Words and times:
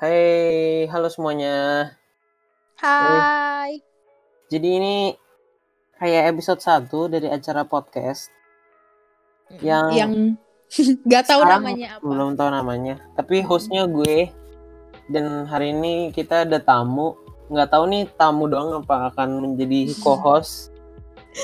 Hai, 0.00 0.22
halo 0.88 1.12
semuanya. 1.12 1.92
Hai. 2.80 3.84
Jadi 4.48 4.68
ini 4.72 4.96
kayak 5.94 6.32
episode 6.32 6.58
1 6.58 6.88
dari 7.12 7.28
acara 7.28 7.62
podcast 7.62 8.32
yang 9.60 9.92
Yang 9.92 10.12
nggak 11.06 11.24
tahu 11.26 11.42
namanya 11.44 11.98
apa. 11.98 12.02
belum 12.02 12.32
tahu 12.34 12.48
namanya. 12.48 12.94
Tapi 13.12 13.42
Hmm. 13.42 13.46
hostnya 13.46 13.84
gue 13.84 14.30
dan 15.10 15.44
hari 15.44 15.76
ini 15.76 16.08
kita 16.10 16.48
ada 16.48 16.56
tamu. 16.58 17.12
Nggak 17.50 17.68
tahu 17.68 17.84
nih 17.84 18.08
tamu 18.14 18.48
doang 18.48 18.80
apa 18.80 19.12
akan 19.12 19.28
menjadi 19.44 19.90
co-host. 20.02 20.72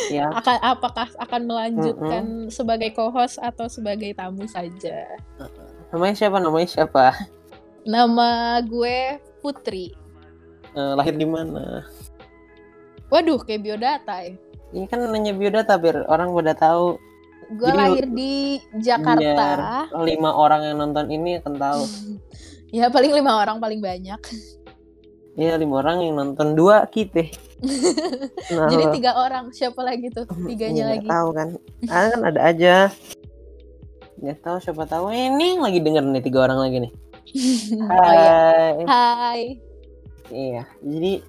ya, 0.09 0.27
Akan 0.33 0.59
apakah 0.65 1.07
akan 1.15 1.47
melanjutkan 1.47 2.25
sebagai 2.49 2.91
co-host 2.91 3.39
atau 3.39 3.69
sebagai 3.69 4.17
tamu 4.17 4.43
saja? 4.49 5.07
namanya 5.93 6.15
siapa? 6.17 6.41
Namanya 6.41 6.67
siapa? 6.67 7.05
Nama 7.87 8.59
gue 8.67 9.23
Putri. 9.39 9.95
Eh, 10.75 10.93
lahir 10.99 11.15
di 11.15 11.23
mana? 11.23 11.87
Waduh, 13.07 13.39
kayak 13.47 13.63
biodata 13.63 14.27
ya. 14.27 14.35
Ini 14.75 14.91
kan 14.91 15.07
nanya 15.07 15.31
biodata 15.31 15.79
biar 15.79 16.03
orang 16.11 16.35
pada 16.35 16.53
tahu. 16.59 16.99
Gue 17.55 17.71
lahir 17.71 18.11
di 18.11 18.59
Jakarta. 18.83 19.87
Lima 20.03 20.35
orang 20.35 20.67
yang 20.67 20.77
nonton 20.83 21.07
ini 21.15 21.39
akan 21.39 21.55
tahu. 21.55 21.83
ya 22.75 22.91
paling 22.91 23.15
lima 23.15 23.39
orang 23.39 23.63
paling 23.63 23.79
banyak. 23.79 24.19
Ya 25.39 25.55
lima 25.55 25.79
orang 25.79 26.03
yang 26.03 26.19
nonton 26.19 26.59
dua 26.59 26.83
kita. 26.91 27.23
Nah, 28.53 28.69
Jadi 28.69 29.01
tiga 29.01 29.17
orang. 29.17 29.49
Siapa 29.49 29.81
lagi 29.81 30.13
tuh? 30.13 30.29
Tiganya 30.29 30.93
Nggak 30.93 30.99
lagi. 31.01 31.09
tahu 31.09 31.29
kan 31.33 31.49
ada 31.89 32.07
kan 32.13 32.21
ada 32.27 32.41
aja 32.45 32.75
nggak 34.17 34.39
tahu 34.41 34.57
siapa 34.65 34.89
tahu 34.89 35.13
ini 35.13 35.57
yang 35.57 35.63
lagi 35.63 35.77
denger 35.77 36.01
nih 36.09 36.25
tiga 36.25 36.49
orang 36.49 36.57
lagi 36.65 36.89
nih 36.89 36.93
oh 37.93 38.13
iya. 38.13 38.35
Hai 38.87 38.87
Hai. 38.87 39.43
iya 40.29 40.63
jadi 40.81 41.23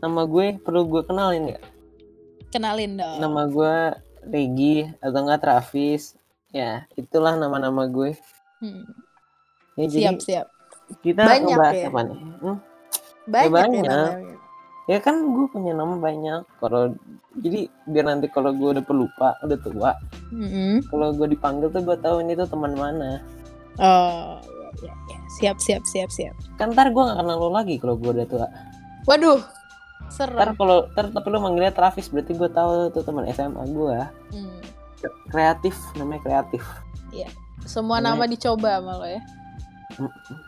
nama 0.00 0.24
gue 0.24 0.56
perlu 0.58 0.88
gue 0.88 1.02
kenalin 1.04 1.48
nggak 1.48 1.64
Kenalin 2.52 3.00
dong. 3.00 3.16
nama 3.16 3.48
gue 3.48 3.74
Regi 4.22 4.84
atau 5.00 5.18
enggak 5.18 5.40
Travis 5.40 6.14
ya 6.52 6.84
itulah 6.94 7.34
nama-nama 7.34 7.88
gue 7.88 8.12
Hmm, 8.62 8.86
ya, 9.74 9.90
jadi 9.90 10.14
Siap, 10.14 10.22
siap. 10.22 10.46
kita 11.00 11.22
Banyak 11.26 11.58
ya? 11.74 11.88
apa 11.88 12.00
nih 12.04 12.18
Hmm, 12.38 12.56
Banyak, 13.26 13.50
banyak. 13.50 13.82
ya 13.82 13.94
namanya. 14.06 14.36
ya 14.84 14.98
kan 14.98 15.14
gue 15.24 15.46
punya 15.48 15.72
nama 15.72 15.94
banyak 15.96 16.42
kalau 16.58 16.94
jadi 17.34 17.66
biar 17.86 18.04
nanti 18.04 18.26
kalau 18.28 18.50
gue 18.52 18.68
udah 18.74 18.84
pelupa 18.84 19.34
udah 19.40 19.58
tua 19.58 19.92
Mm-mm. 20.30 20.82
kalau 20.86 21.10
gue 21.10 21.26
dipanggil 21.28 21.70
tuh 21.70 21.82
gue 21.82 21.96
tahu 21.96 22.20
ini 22.20 22.34
tuh 22.34 22.46
teman 22.46 22.74
mana 22.74 23.22
Oh, 23.80 24.36
iya, 24.78 24.88
iya, 24.88 24.94
iya. 25.10 25.18
Siap, 25.32 25.56
siap, 25.58 25.82
siap, 25.84 26.08
siap. 26.08 26.34
kan 26.56 26.70
ntar 26.70 26.88
gue 26.88 27.00
gak 27.00 27.16
kenal 27.16 27.36
lo 27.36 27.48
lagi 27.48 27.76
kalau 27.76 27.94
gue 27.94 28.10
udah 28.10 28.26
tua 28.26 28.46
Waduh, 29.02 29.40
ntar 30.06 30.08
serem. 30.08 30.54
kalau 30.54 30.86
ntar 30.88 31.04
tapi 31.10 31.26
lo 31.26 31.38
manggilnya 31.38 31.70
Travis 31.70 32.06
berarti 32.06 32.32
gue 32.32 32.48
tahu 32.48 32.70
tuh 32.90 33.02
teman 33.02 33.26
SMA 33.28 33.62
gue 33.66 33.98
Hmm. 34.30 34.60
kreatif 35.28 35.74
namanya 35.94 36.22
kreatif 36.22 36.62
Semua 37.62 37.98
Namanya- 37.98 38.18
nama 38.18 38.24
dicoba 38.28 38.70
sama 38.74 38.92
lo 38.96 39.06
ya. 39.06 39.22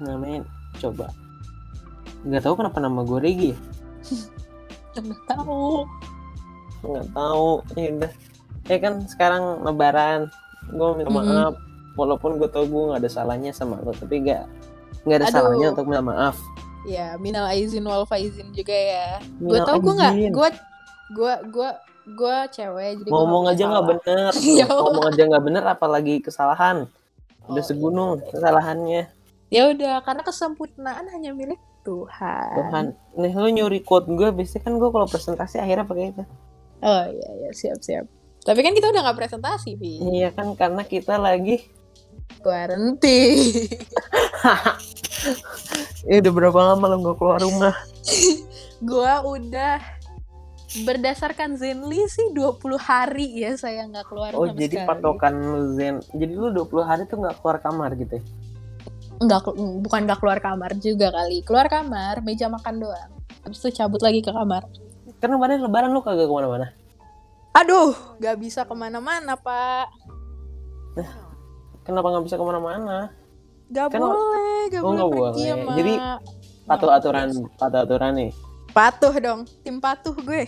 namanya 0.01 0.41
coba 0.77 1.07
nggak 2.23 2.41
tahu 2.41 2.55
kenapa 2.57 2.79
nama 2.79 3.01
gue 3.03 3.19
Regi 3.21 3.51
ya 3.51 3.59
Nggak 4.97 5.23
tahu. 5.29 5.85
nggak 6.83 7.07
tahu 7.11 7.49
ya 7.75 7.89
udah 7.95 8.13
ya 8.65 8.77
kan 8.79 8.95
sekarang 9.05 9.43
lebaran 9.61 10.21
gue 10.67 10.89
minta 10.95 11.11
maaf 11.11 11.55
walaupun 11.95 12.37
gue 12.37 12.47
tau 12.47 12.65
gue 12.65 12.83
nggak 12.91 13.01
ada 13.01 13.11
salahnya 13.11 13.51
sama 13.51 13.79
lo 13.81 13.91
tapi 13.91 14.23
gak 14.23 14.47
nggak 15.05 15.19
ada 15.19 15.27
Aduh. 15.27 15.35
salahnya 15.35 15.67
untuk 15.73 15.87
minta 15.87 16.03
maaf 16.03 16.37
Ya, 16.85 17.17
minal 17.17 17.49
aizin 17.49 17.81
wal 17.81 18.05
faizin 18.05 18.53
juga 18.53 18.77
ya. 18.77 19.17
Gue 19.41 19.57
tau 19.65 19.81
gue 19.81 19.89
nggak, 19.89 20.15
aizin. 20.21 20.33
gue 20.37 20.49
gue 21.17 21.35
gue 21.49 21.71
gue 22.13 22.37
cewek 22.53 22.91
jadi 23.01 23.09
ngomong 23.09 23.49
aja 23.49 23.63
nggak 23.65 23.87
bener 23.89 24.31
Ya 24.61 24.69
ngomong 24.69 25.05
aja 25.09 25.23
nggak 25.25 25.45
bener 25.45 25.65
apalagi 25.65 26.21
kesalahan 26.21 26.85
udah 27.45 27.57
Oh, 27.57 27.65
segunung 27.65 28.21
kesalahannya 28.29 29.09
Ya 29.49 29.73
udah, 29.73 30.03
karena 30.03 30.21
kesempurnaan 30.21 31.09
hanya 31.09 31.33
milik 31.33 31.57
Tuhan. 31.85 32.53
Tuhan 32.53 32.85
nih 33.17 33.33
lu 33.33 33.49
nyuri 33.49 33.81
quote 33.81 34.05
gue 34.07 34.29
biasanya 34.29 34.63
kan 34.63 34.77
gue 34.77 34.89
kalau 34.89 35.09
presentasi 35.09 35.57
akhirnya 35.57 35.85
pakai 35.85 36.13
itu 36.13 36.25
Oh 36.81 37.05
iya 37.07 37.29
iya 37.39 37.51
siap 37.57 37.81
siap. 37.81 38.05
Tapi 38.41 38.61
kan 38.61 38.77
kita 38.77 38.93
udah 38.93 39.01
nggak 39.01 39.19
presentasi, 39.19 39.73
Vi. 39.75 40.05
iya 40.13 40.29
kan 40.29 40.53
karena 40.53 40.85
kita 40.85 41.17
lagi 41.17 41.65
Quarantine. 42.45 43.65
ya 46.09 46.21
udah 46.21 46.33
berapa 46.33 46.59
lama 46.75 46.85
lo 46.93 46.97
nggak 47.01 47.17
keluar 47.17 47.41
rumah 47.41 47.75
gua 48.89 49.25
udah 49.25 49.81
berdasarkan 50.85 51.55
Zenly 51.55 52.03
sih 52.11 52.35
20 52.35 52.59
hari 52.77 53.47
ya 53.47 53.55
saya 53.55 53.87
nggak 53.87 54.07
keluar 54.11 54.35
oh 54.35 54.51
jadi 54.51 54.83
sekali. 54.83 54.89
patokan 54.91 55.35
zen 55.79 56.03
jadi 56.13 56.35
lu 56.35 56.51
20 56.51 56.83
hari 56.83 57.03
tuh 57.07 57.23
nggak 57.23 57.39
keluar 57.39 57.63
kamar 57.63 57.95
gitu 57.95 58.19
ya? 58.19 58.23
nggak 59.23 59.41
bukan 59.87 60.01
nggak 60.11 60.19
keluar 60.19 60.39
kamar 60.43 60.75
juga 60.83 61.15
kali 61.15 61.47
keluar 61.47 61.71
kamar 61.71 62.19
meja 62.27 62.51
makan 62.51 62.83
doang 62.83 63.11
habis 63.47 63.63
itu 63.63 63.79
cabut 63.79 64.03
lagi 64.03 64.19
ke 64.19 64.35
kamar 64.35 64.67
karena 65.23 65.39
kemarin 65.39 65.63
lebaran 65.63 65.95
lu 65.95 66.03
kagak 66.03 66.27
ke 66.27 66.35
mana-mana 66.35 66.75
aduh 67.55 67.95
nggak 68.19 68.37
bisa 68.43 68.67
ke 68.67 68.75
mana-mana 68.75 69.39
pak 69.39 69.87
kenapa 71.85 72.07
nggak 72.09 72.25
bisa 72.25 72.35
ke 72.35 72.43
mana-mana? 72.43 72.99
Nggak 73.67 73.87
Kan- 73.89 74.01
boleh 74.01 74.59
nggak 74.67 74.83
Oh, 74.83 74.91
boleh 74.91 75.05
pergi 75.05 75.15
boleh. 75.15 75.47
sama 75.47 75.73
Jadi, 75.75 75.95
patuh 76.65 76.91
aturan 76.91 77.29
patuh 77.55 77.81
aturan 77.81 78.13
nih. 78.15 78.31
Patuh 78.71 79.15
dong 79.17 79.41
tim 79.61 79.77
patuh 79.79 80.17
gue. 80.17 80.45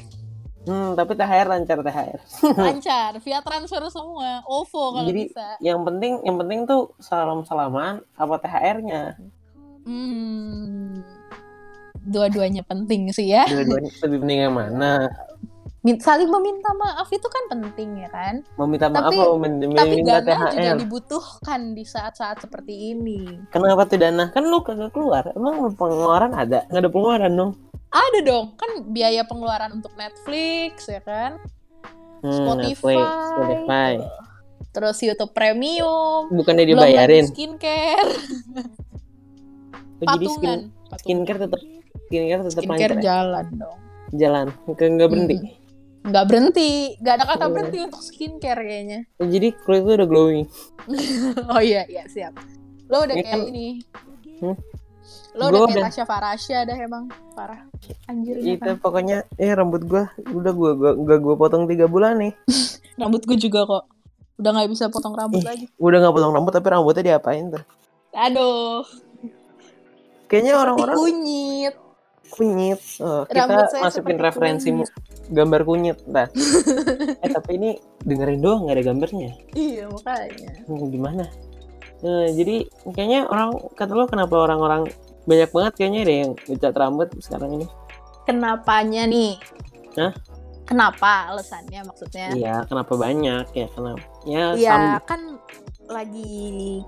Hmm 0.64 0.92
tapi 0.92 1.14
THR 1.14 1.46
lancar 1.46 1.78
THR 1.78 2.18
lancar 2.58 3.10
via 3.20 3.38
transfer 3.38 3.86
semua. 3.86 4.42
OVO 4.44 4.66
kalau 4.92 5.06
Jadi- 5.06 5.30
bisa. 5.30 5.46
yang 5.60 5.80
penting 5.80 6.18
yang 6.20 6.36
penting 6.36 6.64
tuh 6.64 6.90
salam 6.98 7.40
salaman 7.42 8.00
apa 8.12 8.34
THR-nya 8.36 9.14
hmm. 9.86 11.06
Dua-duanya 12.02 12.62
penting 12.62 13.10
sih 13.10 13.28
ya. 13.28 13.46
Dua-duanya 13.46 13.90
lebih 14.00 14.18
penting 14.22 14.38
yang 14.40 14.54
mana 14.54 15.06
saling 15.96 16.26
meminta 16.26 16.74
maaf 16.74 17.06
itu 17.08 17.28
kan 17.28 17.46
penting 17.46 18.02
ya 18.02 18.10
kan? 18.10 18.42
Meminta 18.58 18.90
maaf 18.90 19.12
Tapi- 19.12 19.22
atau 19.22 19.38
men- 19.38 19.62
tapi 19.62 20.02
meminta 20.02 20.18
dana 20.18 20.50
juga 20.50 20.50
THR 20.50 20.76
dibutuhkan 20.82 21.60
di 21.72 21.84
saat-saat 21.84 22.42
seperti 22.42 22.96
ini. 22.96 23.46
Kenapa 23.54 23.86
tuh 23.86 24.00
dana 24.00 24.32
kan 24.32 24.42
lu 24.42 24.58
kagak 24.60 24.90
keluar. 24.90 25.30
Emang 25.30 25.70
pengeluaran 25.72 26.34
ada? 26.34 26.66
Nggak 26.66 26.82
ada 26.82 26.90
pengeluaran 26.90 27.32
dong. 27.32 27.52
Ada 27.86 28.18
dong. 28.24 28.44
Kan 28.58 28.70
biaya 28.90 29.22
pengeluaran 29.22 29.70
untuk 29.72 29.94
Netflix 29.94 30.90
ya 30.90 30.98
kan? 31.00 31.38
Hmm, 32.20 32.32
Spotify, 32.32 32.96
Netflix, 32.96 33.28
Spotify. 33.30 33.92
terus 34.72 34.96
YouTube 34.98 35.30
Premium. 35.30 36.26
Bukannya 36.32 36.64
dibayarin 36.64 37.30
skincare. 37.30 38.10
Oh, 39.96 40.12
jadi 40.12 40.26
skin, 40.28 40.36
patungan. 40.36 40.60
patungan. 40.92 40.98
skincare 41.00 41.38
tetap 41.40 41.60
skincare 42.06 42.42
tetap 42.44 42.52
skincare 42.60 42.76
lancar 42.76 42.92
ya? 42.92 43.00
jalan 43.00 43.46
dong. 43.56 43.78
Jalan. 44.12 44.46
Nggak 44.68 45.08
berhenti. 45.08 45.36
Mm. 45.40 45.65
Nggak 46.06 46.24
berhenti. 46.24 46.70
Nggak 46.96 47.14
ada 47.14 47.24
kata 47.26 47.44
Oh. 47.44 47.50
berhenti 47.50 47.78
untuk 47.82 48.00
skincare 48.00 48.62
kayaknya. 48.62 49.00
Oh, 49.16 49.26
jadi 49.26 49.48
kulit 49.58 49.82
lu 49.82 49.92
udah 49.94 50.08
glowing. 50.08 50.46
Oh 51.52 51.60
iya 51.60 51.82
iya 51.84 52.06
siap. 52.06 52.38
Lo 52.86 53.02
udah 53.02 53.14
kayak 53.14 53.26
kan- 53.28 53.48
ini. 53.48 53.82
Hmm? 54.38 54.56
lo 55.32 55.42
Gua 55.44 55.48
udah 55.48 55.60
kayak 55.62 55.76
udah- 55.76 55.86
Tasya 55.92 56.04
Farasya 56.04 56.58
dah 56.64 56.76
emang. 56.76 57.04
Parah. 57.32 57.60
Anjir 58.06 58.38
itu 58.38 58.70
pokoknya 58.76 59.28
eh 59.34 59.50
rambut 59.50 59.82
gua 59.82 60.08
udah 60.24 60.52
gua 60.52 60.70
gua 60.72 60.90
gua, 60.94 61.16
gua 61.18 61.34
potong 61.36 61.66
tiga 61.66 61.84
bulan 61.84 62.16
nih. 62.18 62.32
Rambut 62.96 63.20
gue 63.22 63.36
juga 63.36 63.60
kok. 63.62 63.84
Udah 64.36 64.50
nggak 64.50 64.70
bisa 64.70 64.88
potong 64.88 65.12
rambut 65.12 65.40
Ih. 65.40 65.44
lagi. 65.44 65.66
udah 65.76 65.98
nggak 65.98 66.14
potong 66.14 66.32
rambut 66.32 66.48
tapi 66.50 66.66
rambutnya 66.66 67.02
diapain 67.06 67.50
tuh? 67.50 67.60
Aduh. 68.10 68.80
Kayaknya 70.26 70.54
orang-orang 70.56 70.96
kunyit. 70.96 71.74
Kunyit. 72.26 72.80
Oh, 72.98 73.22
kita 73.24 73.44
masukin 73.46 73.90
seperti 73.92 74.16
referensi 74.18 74.68
kunyit. 74.70 74.88
Gambar 75.28 75.60
kunyit 75.62 75.98
nah 76.06 76.26
eh 77.24 77.30
tapi 77.30 77.56
ini 77.56 77.70
dengerin 78.02 78.38
doang 78.38 78.64
nggak 78.64 78.76
ada 78.78 78.84
gambarnya. 78.86 79.30
Iya 79.52 79.90
makanya. 79.90 80.50
Hmm, 80.64 80.86
gimana? 80.88 81.24
Eh, 82.00 82.28
jadi 82.32 82.56
kayaknya 82.92 83.26
orang 83.26 83.56
kata 83.72 83.92
lo 83.92 84.06
kenapa 84.06 84.36
orang-orang 84.36 84.86
banyak 85.24 85.50
banget 85.50 85.72
kayaknya 85.74 86.00
deh 86.04 86.16
yang 86.22 86.32
ngecat 86.46 86.74
rambut 86.76 87.08
sekarang 87.18 87.58
ini? 87.58 87.66
Kenapanya 88.24 89.06
nih? 89.06 89.34
Hah? 89.96 90.12
kenapa 90.66 91.30
alasannya 91.30 91.86
maksudnya? 91.86 92.26
Iya 92.34 92.56
kenapa 92.66 92.98
banyak? 92.98 93.44
Ya 93.54 93.66
kenapa 93.70 94.02
ya 94.26 94.44
sam- 94.58 95.02
kan 95.06 95.20
lagi 95.86 96.34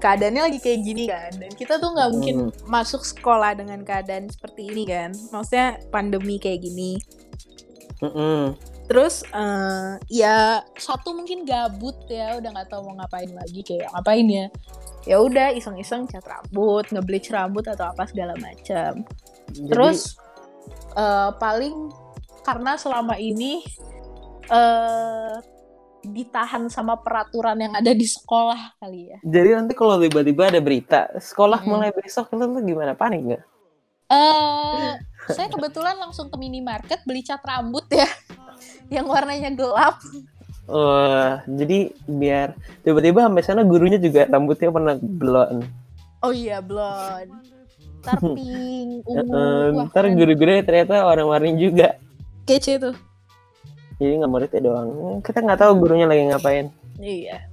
keadaannya 0.03 0.43
lagi 0.51 0.59
kayak 0.59 0.81
gini 0.83 1.07
kan. 1.07 1.31
Dan 1.39 1.51
kita 1.55 1.79
tuh 1.79 1.95
nggak 1.95 2.11
mungkin 2.11 2.37
Hmm. 2.51 2.53
masuk 2.67 3.07
sekolah 3.07 3.55
dengan 3.55 3.87
keadaan 3.87 4.27
seperti 4.27 4.75
ini 4.75 4.83
kan. 4.83 5.15
Maksudnya 5.31 5.79
pandemi 5.95 6.43
kayak 6.43 6.59
gini 6.61 6.99
Mm-mm. 7.99 8.55
terus 8.89 9.21
eh, 9.29 9.93
ya 10.09 10.63
satu 10.79 11.13
mungkin 11.13 11.45
gabut 11.45 11.99
ya 12.09 12.39
udah 12.39 12.51
nggak 12.55 12.69
tahu 12.73 12.89
mau 12.89 12.97
ngapain 13.03 13.29
lagi 13.35 13.61
kayak 13.61 13.91
ngapain 13.93 14.27
ya 14.27 14.47
ya 15.05 15.17
udah 15.21 15.53
iseng-iseng 15.53 16.09
cat 16.09 16.25
rambut 16.25 16.89
ngebleach 16.89 17.29
rambut 17.29 17.65
atau 17.69 17.91
apa 17.93 18.09
segala 18.09 18.33
macam 18.41 19.05
Jadi, 19.51 19.69
terus 19.73 20.17
eh, 20.95 21.31
paling 21.37 21.75
karena 22.45 22.81
selama 22.81 23.19
ini 23.21 23.61
eh 24.49 25.37
ditahan 25.99 26.71
sama 26.71 26.95
peraturan 26.97 27.59
yang 27.59 27.75
ada 27.75 27.91
di 27.93 28.07
sekolah 28.07 28.79
kali 28.81 29.13
ya 29.13 29.19
jadi 29.21 29.59
nanti 29.61 29.75
kalau 29.75 29.99
tiba-tiba 29.99 30.49
ada 30.49 30.63
berita 30.63 31.11
sekolah 31.19 31.61
Mm. 31.61 31.69
mulai 31.69 31.91
besok 31.93 32.31
lu, 32.33 32.47
lu 32.47 32.63
gimana 32.65 32.95
panik 32.95 33.21
nggak? 33.27 33.43
eh 34.09 34.95
saya 35.31 35.49
kebetulan 35.49 35.97
langsung 35.97 36.27
ke 36.27 36.37
minimarket 36.37 37.01
beli 37.03 37.21
cat 37.21 37.41
rambut 37.41 37.85
ya 37.89 38.09
yang 38.89 39.05
warnanya 39.05 39.51
gelap 39.51 39.97
Oh, 40.67 41.09
jadi 41.47 41.89
biar 42.05 42.53
tiba-tiba 42.83 43.23
sampai 43.23 43.41
sana 43.41 43.63
gurunya 43.63 43.97
juga 43.97 44.27
rambutnya 44.27 44.69
pernah 44.69 44.95
blonde. 44.97 45.65
oh 46.21 46.29
iya 46.29 46.61
blonde 46.61 47.33
ntar 47.99 48.21
pink 48.37 49.01
ungu 49.03 49.33
Eh, 49.33 49.67
wah 49.73 49.89
ntar 49.89 50.05
keren. 50.05 50.13
guru-gurunya 50.15 50.61
ternyata 50.63 51.03
warna-warni 51.03 51.57
juga. 51.57 51.97
kece 52.45 52.77
tuh 52.79 52.93
Jadi 53.97 54.13
nggak 54.15 54.29
muridnya 54.29 54.61
doang. 54.63 54.89
Kita 55.21 55.41
nggak 55.41 55.59
tahu 55.59 55.73
gurunya 55.75 56.05
lagi 56.05 56.23
ngapain. 56.27 56.69
iya 56.99 57.49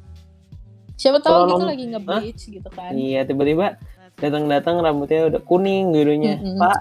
siapa 0.95 1.17
tahu 1.17 1.31
Kalau 1.33 1.47
kita 1.49 1.57
nom- 1.57 1.71
lagi 1.71 1.85
nge-bleach 1.87 2.41
gitu 2.49 2.69
kan 2.69 2.91
Iya, 2.91 3.23
tiba-tiba 3.23 3.79
datang-datang 4.15 4.75
rambutnya 4.77 5.25
udah 5.25 5.41
kuning 5.41 5.89
gurunya. 5.89 6.35
Mm-mm. 6.37 6.55
Pak, 6.57 6.79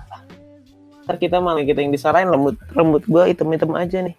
ntar 1.04 1.16
kita 1.16 1.38
malah 1.38 1.62
kita 1.62 1.80
yang 1.80 1.92
disarain 1.92 2.26
rambut 2.26 2.56
rambut 2.72 3.04
gua 3.04 3.28
hitam-hitam 3.28 3.72
aja 3.76 4.00
nih. 4.00 4.16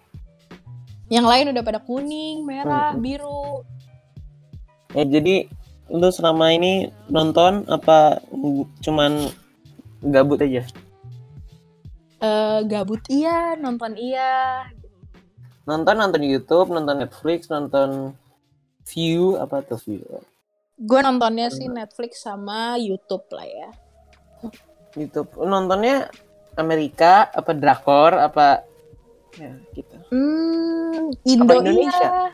yang 1.06 1.22
lain 1.22 1.54
udah 1.54 1.62
pada 1.62 1.78
kuning 1.78 2.42
merah 2.42 2.90
Mm-mm. 2.94 3.02
biru 3.02 3.62
Ya 4.90 5.04
jadi 5.04 5.46
lu 5.86 6.08
selama 6.08 6.50
ini 6.50 6.88
nonton 7.06 7.62
apa 7.68 8.18
cuman 8.80 9.28
gabut 10.02 10.40
aja? 10.40 10.64
Eh, 12.16 12.58
gabut 12.64 13.02
iya 13.06 13.54
nonton 13.54 13.92
iya 13.94 14.64
Nonton 15.66 15.98
nonton 15.98 16.22
YouTube, 16.22 16.70
nonton 16.72 17.02
Netflix, 17.02 17.50
nonton 17.50 18.14
View 18.86 19.34
apa 19.36 19.60
tuh 19.62 19.78
View? 19.82 20.06
gue 20.76 21.00
nontonnya 21.00 21.48
sih 21.48 21.66
Netflix 21.66 22.20
sama 22.20 22.76
YouTube 22.76 23.24
lah 23.32 23.48
ya 23.48 23.70
YouTube. 24.92 25.28
Nontonnya 25.40 26.08
Amerika 26.56 27.28
apa 27.30 27.52
drakor 27.52 28.16
apa 28.16 28.64
ya 29.36 29.52
gitu. 29.76 29.96
Hmm, 30.08 31.12
Indo 31.28 31.52
Indonesia? 31.60 32.08
iya. 32.08 32.24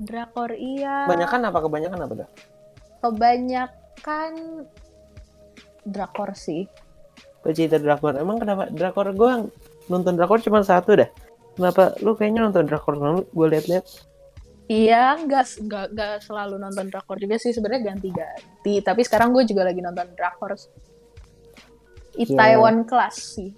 Drakor 0.00 0.50
iya. 0.56 1.04
Kebanyakan 1.04 1.40
apa 1.52 1.58
kebanyakan 1.60 1.98
apa 2.08 2.14
tuh? 2.24 2.28
Kebanyakan 3.04 4.32
drakor 5.84 6.32
sih. 6.32 6.64
Pecinta 7.44 7.76
drakor. 7.76 8.16
Emang 8.16 8.40
kenapa 8.40 8.72
drakor 8.72 9.12
gua 9.12 9.44
nonton 9.92 10.16
drakor 10.16 10.40
cuma 10.40 10.64
satu 10.64 10.96
dah. 10.96 11.10
Kenapa 11.60 11.92
lu 12.00 12.16
kayaknya 12.16 12.48
nonton 12.48 12.64
drakor 12.64 12.96
gue 13.26 13.46
liat-liat 13.52 13.84
Iya, 14.70 15.18
nggak 15.26 15.66
nggak 15.66 16.14
selalu 16.22 16.62
nonton 16.62 16.86
drakor 16.94 17.18
juga 17.18 17.42
sih 17.42 17.50
sebenarnya 17.50 17.90
ganti-ganti. 17.90 18.78
Tapi 18.78 19.02
sekarang 19.02 19.34
gue 19.34 19.42
juga 19.42 19.66
lagi 19.66 19.82
nonton 19.82 20.14
drakor. 20.14 20.54
Itaewon 22.16 22.86
Class 22.88 23.38
sih. 23.38 23.52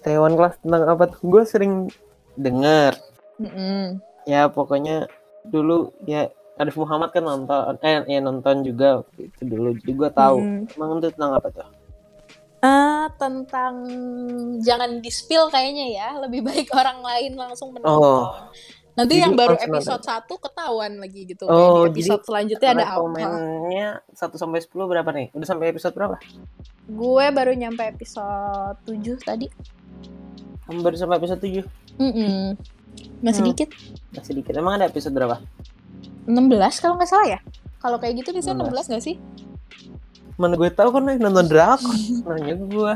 Taiwan 0.00 0.34
kelas 0.40 0.56
tentang 0.64 0.88
apa 0.88 1.04
tuh? 1.12 1.20
Gue 1.28 1.42
sering 1.44 1.92
denger. 2.40 2.96
Mm-mm. 3.36 4.00
Ya 4.24 4.48
pokoknya 4.48 5.10
dulu 5.44 5.92
ya 6.08 6.30
Arif 6.56 6.78
Muhammad 6.78 7.10
kan 7.10 7.26
nonton 7.26 7.76
eh 7.82 8.06
ya 8.08 8.20
nonton 8.24 8.64
juga 8.64 9.04
itu 9.20 9.42
dulu. 9.44 9.76
Jadi 9.76 9.92
gue 9.92 10.10
tahu. 10.14 10.38
Mm. 10.40 10.60
Emang 10.72 10.90
itu 11.02 11.08
tentang 11.12 11.32
apa 11.36 11.48
tuh? 11.52 11.68
Ah, 12.62 13.10
tentang 13.18 13.74
jangan 14.62 15.02
di 15.02 15.10
spill 15.10 15.50
kayaknya 15.50 15.86
ya. 15.92 16.08
Lebih 16.22 16.40
baik 16.46 16.68
orang 16.80 17.02
lain 17.02 17.32
langsung 17.36 17.74
menonton. 17.74 18.00
Oh. 18.00 18.48
Nanti 18.92 19.16
Jadi 19.16 19.24
yang 19.24 19.32
baru 19.32 19.56
episode 19.56 20.04
1 20.04 20.28
ketahuan 20.28 20.92
lagi 21.00 21.24
gitu. 21.24 21.48
Oh, 21.48 21.88
di 21.88 22.04
episode 22.04 22.28
selanjutnya 22.28 22.68
ada 22.76 22.84
apa. 22.92 23.00
Rekomennya 23.00 23.88
1 24.12 24.36
sampai 24.36 24.60
10 24.60 24.68
berapa 24.84 25.10
nih? 25.16 25.26
Udah 25.32 25.48
sampai 25.48 25.72
episode 25.72 25.94
berapa? 25.96 26.16
Gue 26.84 27.26
baru 27.32 27.56
nyampe 27.56 27.88
episode 27.88 28.76
7 28.84 29.16
tadi. 29.24 29.48
Baru 30.68 30.92
sampai 30.92 31.16
episode 31.16 31.40
7. 31.40 31.64
Mm-mm. 31.96 32.56
Masih 33.24 33.40
Hmm. 33.40 33.48
dikit. 33.48 33.68
Masih 34.12 34.32
dikit. 34.36 34.52
Emang 34.60 34.76
ada 34.76 34.84
episode 34.84 35.16
berapa? 35.16 35.40
16 36.28 36.84
kalau 36.84 37.00
nggak 37.00 37.08
salah 37.08 37.28
ya. 37.32 37.38
Kalau 37.80 37.96
kayak 37.96 38.20
gitu 38.20 38.36
16. 38.36 38.60
16 38.60 38.92
nggak 38.92 39.04
sih? 39.04 39.16
Mana 40.36 40.60
gue 40.60 40.68
tahu 40.68 40.92
kan 40.92 41.08
nonton 41.16 41.48
drakor. 41.48 41.96
Nanya 42.28 42.60
gue. 42.60 42.94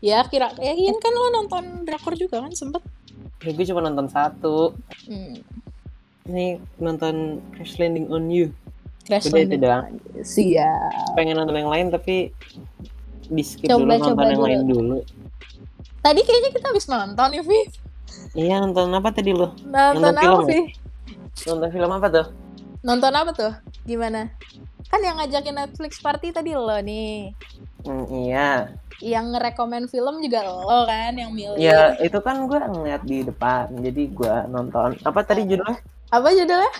Ya 0.00 0.24
kira 0.26 0.50
yakin 0.56 0.96
kan 0.98 1.12
lo 1.12 1.28
nonton 1.30 1.84
drakor 1.84 2.16
juga 2.16 2.40
kan 2.40 2.50
sempet. 2.56 2.80
Ya 3.42 3.50
gue 3.50 3.66
cuma 3.66 3.82
nonton 3.82 4.06
satu. 4.06 4.72
Hmm. 5.10 5.34
Ini 6.30 6.62
nonton 6.78 7.42
Crash 7.58 7.82
Landing 7.82 8.06
on 8.08 8.30
You. 8.30 8.54
Crash 9.02 9.26
Udah 9.26 9.42
itu 9.42 9.58
Landing. 9.58 9.62
doang. 9.62 9.84
Siap. 10.22 11.18
Pengen 11.18 11.34
nonton 11.38 11.58
yang 11.58 11.70
lain 11.70 11.86
tapi 11.90 12.30
di 13.26 13.42
skip 13.42 13.66
Coba, 13.66 13.82
dulu 13.82 13.90
nonton 13.90 14.10
coba 14.14 14.22
yang 14.30 14.34
dulu. 14.38 14.46
lain 14.46 14.62
dulu. 14.66 14.98
Tadi 16.02 16.20
kayaknya 16.22 16.50
kita 16.54 16.66
habis 16.70 16.86
nonton 16.86 17.28
ya, 17.34 17.42
Vi. 17.42 17.60
Iya 18.38 18.54
nonton 18.62 18.94
apa 18.94 19.08
tadi 19.10 19.34
lo? 19.34 19.54
Nonton 19.66 20.14
Nonton 20.14 20.14
film 20.18 20.38
apa, 20.38 20.50
ya? 20.52 20.64
Nonton 21.48 21.68
film 21.70 21.90
apa 21.90 22.06
tuh? 22.10 22.26
Nonton 22.82 23.12
apa 23.14 23.30
tuh? 23.34 23.52
Gimana? 23.82 24.30
Kan 24.92 25.00
yang 25.00 25.16
ngajakin 25.16 25.56
Netflix 25.56 25.96
party 25.98 26.30
tadi 26.30 26.52
lo 26.52 26.76
nih. 26.76 27.32
Hmm, 27.82 28.04
iya. 28.12 28.76
Yang 29.00 29.26
ngerekomen 29.34 29.88
film 29.88 30.20
juga 30.20 30.44
lo 30.44 30.84
kan 30.84 31.16
yang 31.16 31.32
milih. 31.32 31.56
Ya 31.56 31.96
itu 31.98 32.20
kan 32.20 32.44
gue 32.44 32.60
ngeliat 32.60 33.02
di 33.02 33.24
depan. 33.24 33.72
Jadi 33.80 34.12
gue 34.12 34.34
nonton. 34.46 34.94
Apa 35.00 35.24
tadi 35.24 35.48
judulnya? 35.48 35.80
Apa 36.12 36.28
judulnya? 36.30 36.72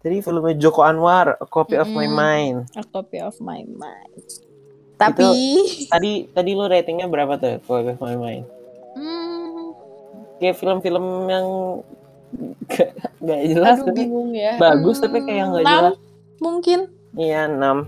Jadi 0.00 0.16
filmnya 0.22 0.56
Joko 0.56 0.80
Anwar, 0.80 1.36
A 1.36 1.44
Copy 1.44 1.76
of 1.76 1.90
My 1.90 2.06
Mm-mm. 2.06 2.16
Mind. 2.16 2.58
A 2.72 2.86
Copy 2.86 3.20
of 3.20 3.36
My 3.42 3.60
Mind. 3.66 4.24
Tapi 4.96 5.28
Tadi 5.88 6.12
tadi 6.30 6.50
lu 6.52 6.64
ratingnya 6.64 7.04
berapa 7.04 7.36
tuh 7.36 7.58
Copy 7.60 7.90
of 7.90 8.00
My 8.00 8.14
Mind? 8.14 8.46
hmm, 8.94 9.76
Kayak 10.38 10.56
film-film 10.56 11.04
yang 11.26 11.46
gak, 12.70 12.90
gak 13.18 13.40
jelas 13.44 13.76
aduh 13.76 13.84
tapi 13.84 14.06
bingung 14.06 14.30
ya. 14.32 14.56
bagus, 14.56 15.02
tapi 15.02 15.20
kayak 15.20 15.50
nggak 15.50 15.64
enam 15.66 15.72
jelas. 15.92 15.96
Mungkin 16.38 16.80
iya 17.14 17.46
6. 17.46 17.86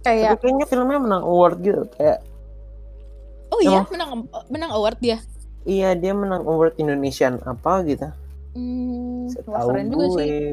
kayak 0.00 0.28
Tapi 0.28 0.42
kayaknya 0.42 0.66
filmnya 0.66 0.98
menang 0.98 1.22
award 1.22 1.56
gitu. 1.58 1.82
Kayak 1.92 2.18
oh 3.48 3.60
iya 3.60 3.78
emang- 3.78 3.90
menang 3.90 4.10
menang 4.48 4.72
award 4.72 4.98
dia. 4.98 5.18
iya 5.62 5.94
dia 5.94 6.10
menang 6.10 6.42
award 6.42 6.74
Indonesian 6.76 7.38
apa 7.40 7.82
gitu. 7.84 8.10
Hmm, 8.52 9.30
wah, 9.46 9.62
Setahu 9.62 9.68
keren 9.70 9.86
juga 9.88 10.06
gue. 10.06 10.18
sih. 10.18 10.46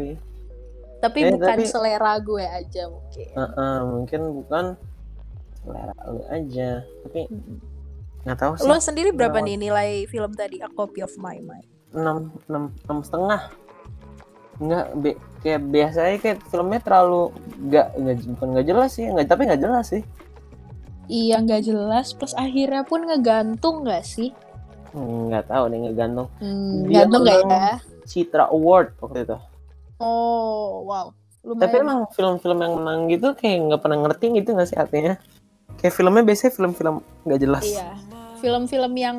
Tapi 0.99 1.19
Eh, 1.21 1.31
bukan 1.33 1.49
tapi- 1.49 1.65
selera 1.65 2.13
gue 2.17 2.45
aja 2.45 2.83
mungkin. 2.87 3.27
Heeh, 3.29 3.75
mungkin 3.85 4.21
bukan 4.35 4.65
selera 5.57 5.95
lu 6.05 6.21
aja. 6.25 6.69
Tapi 7.03 7.19
nggak 8.21 8.37
tahu 8.37 8.51
sih. 8.55 8.63
Lo 8.63 8.75
sendiri 8.77 9.09
berapa 9.09 9.39
nih 9.39 9.57
nilai 9.57 9.89
film 10.05 10.31
tadi 10.31 10.59
A 10.59 10.69
Copy 10.69 11.01
of 11.01 11.15
My 11.15 11.37
Mind? 11.37 11.65
enam 11.89 12.29
enam 12.45 12.69
enam 12.85 12.97
setengah 13.01 13.49
nggak 14.59 14.85
be, 14.95 15.17
kayak 15.39 15.61
biasanya 15.65 16.17
kayak 16.17 16.37
filmnya 16.45 16.79
terlalu 16.79 17.31
nggak 17.61 17.87
nggak 17.93 18.15
bukan 18.29 18.47
nggak 18.51 18.67
jelas 18.67 18.89
sih 18.91 19.05
nggak 19.05 19.25
tapi 19.25 19.41
nggak 19.45 19.61
jelas 19.61 19.87
sih 19.87 20.03
Iya 21.09 21.41
nggak 21.41 21.65
jelas. 21.65 22.13
Plus 22.13 22.37
akhirnya 22.37 22.85
pun 22.85 23.01
ngegantung 23.01 23.81
nggak 23.81 24.05
sih? 24.05 24.29
Hmm, 24.93 25.25
nggak 25.27 25.49
tahu 25.49 25.63
nih 25.67 25.77
nggak 25.83 25.97
gantung 25.97 26.29
Hmm, 26.37 26.85
Dia 26.85 27.01
gantung 27.01 27.21
nggak 27.23 27.37
ya? 27.45 27.73
Citra 28.05 28.45
Award 28.47 28.93
waktu 28.97 29.19
itu 29.23 29.37
Oh 29.97 30.85
wow. 30.85 31.09
Lumayan. 31.39 31.61
tapi 31.61 31.75
emang 31.79 31.99
film-film 32.09 32.59
yang 32.59 32.73
menang 32.75 32.99
gitu 33.07 33.33
kayak 33.33 33.57
nggak 33.65 33.81
pernah 33.81 33.97
ngerti 34.01 34.25
gitu 34.33 34.49
nggak 34.51 34.69
sih 34.69 34.77
artinya 34.77 35.13
kayak 35.77 35.93
filmnya 35.93 36.21
biasanya 36.21 36.51
film-film 36.51 36.95
nggak 37.23 37.39
jelas 37.39 37.65
Iya. 37.65 37.89
Film-film 38.37 38.93
yang 38.93 39.15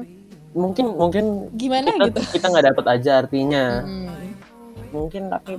mungkin 0.51 0.85
mungkin 0.95 1.25
gimana 1.55 1.91
kita 1.91 2.07
gitu. 2.07 2.21
kita 2.35 2.47
nggak 2.47 2.67
dapet 2.71 2.85
aja 2.89 3.11
artinya 3.19 3.65
Mm-mm. 3.83 4.31
mungkin 4.91 5.27
tapi 5.27 5.59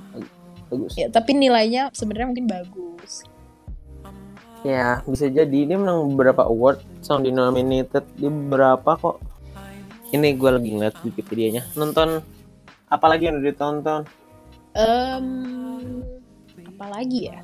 bagus 0.72 0.92
Ya, 0.96 1.08
tapi 1.12 1.36
nilainya 1.36 1.92
sebenarnya 1.92 2.28
mungkin 2.32 2.48
bagus. 2.48 3.28
Ya, 4.62 5.02
bisa 5.10 5.26
jadi 5.26 5.50
dia 5.50 5.78
menang 5.78 6.14
beberapa 6.14 6.46
award, 6.46 6.86
sound 7.02 7.26
nominated 7.26 8.06
di 8.14 8.30
beberapa 8.30 8.94
kok. 8.94 9.18
Ini 10.12 10.38
gue 10.38 10.50
lagi 10.52 10.70
ngeliat 10.76 10.96
Wikipedia-nya. 11.02 11.64
Nonton 11.74 12.22
apa 12.92 13.06
lagi 13.08 13.32
yang 13.32 13.40
udah 13.40 13.48
ditonton? 13.48 14.02
Em, 14.76 15.26
apa 16.76 16.86
lagi 16.92 17.32
ya? 17.32 17.40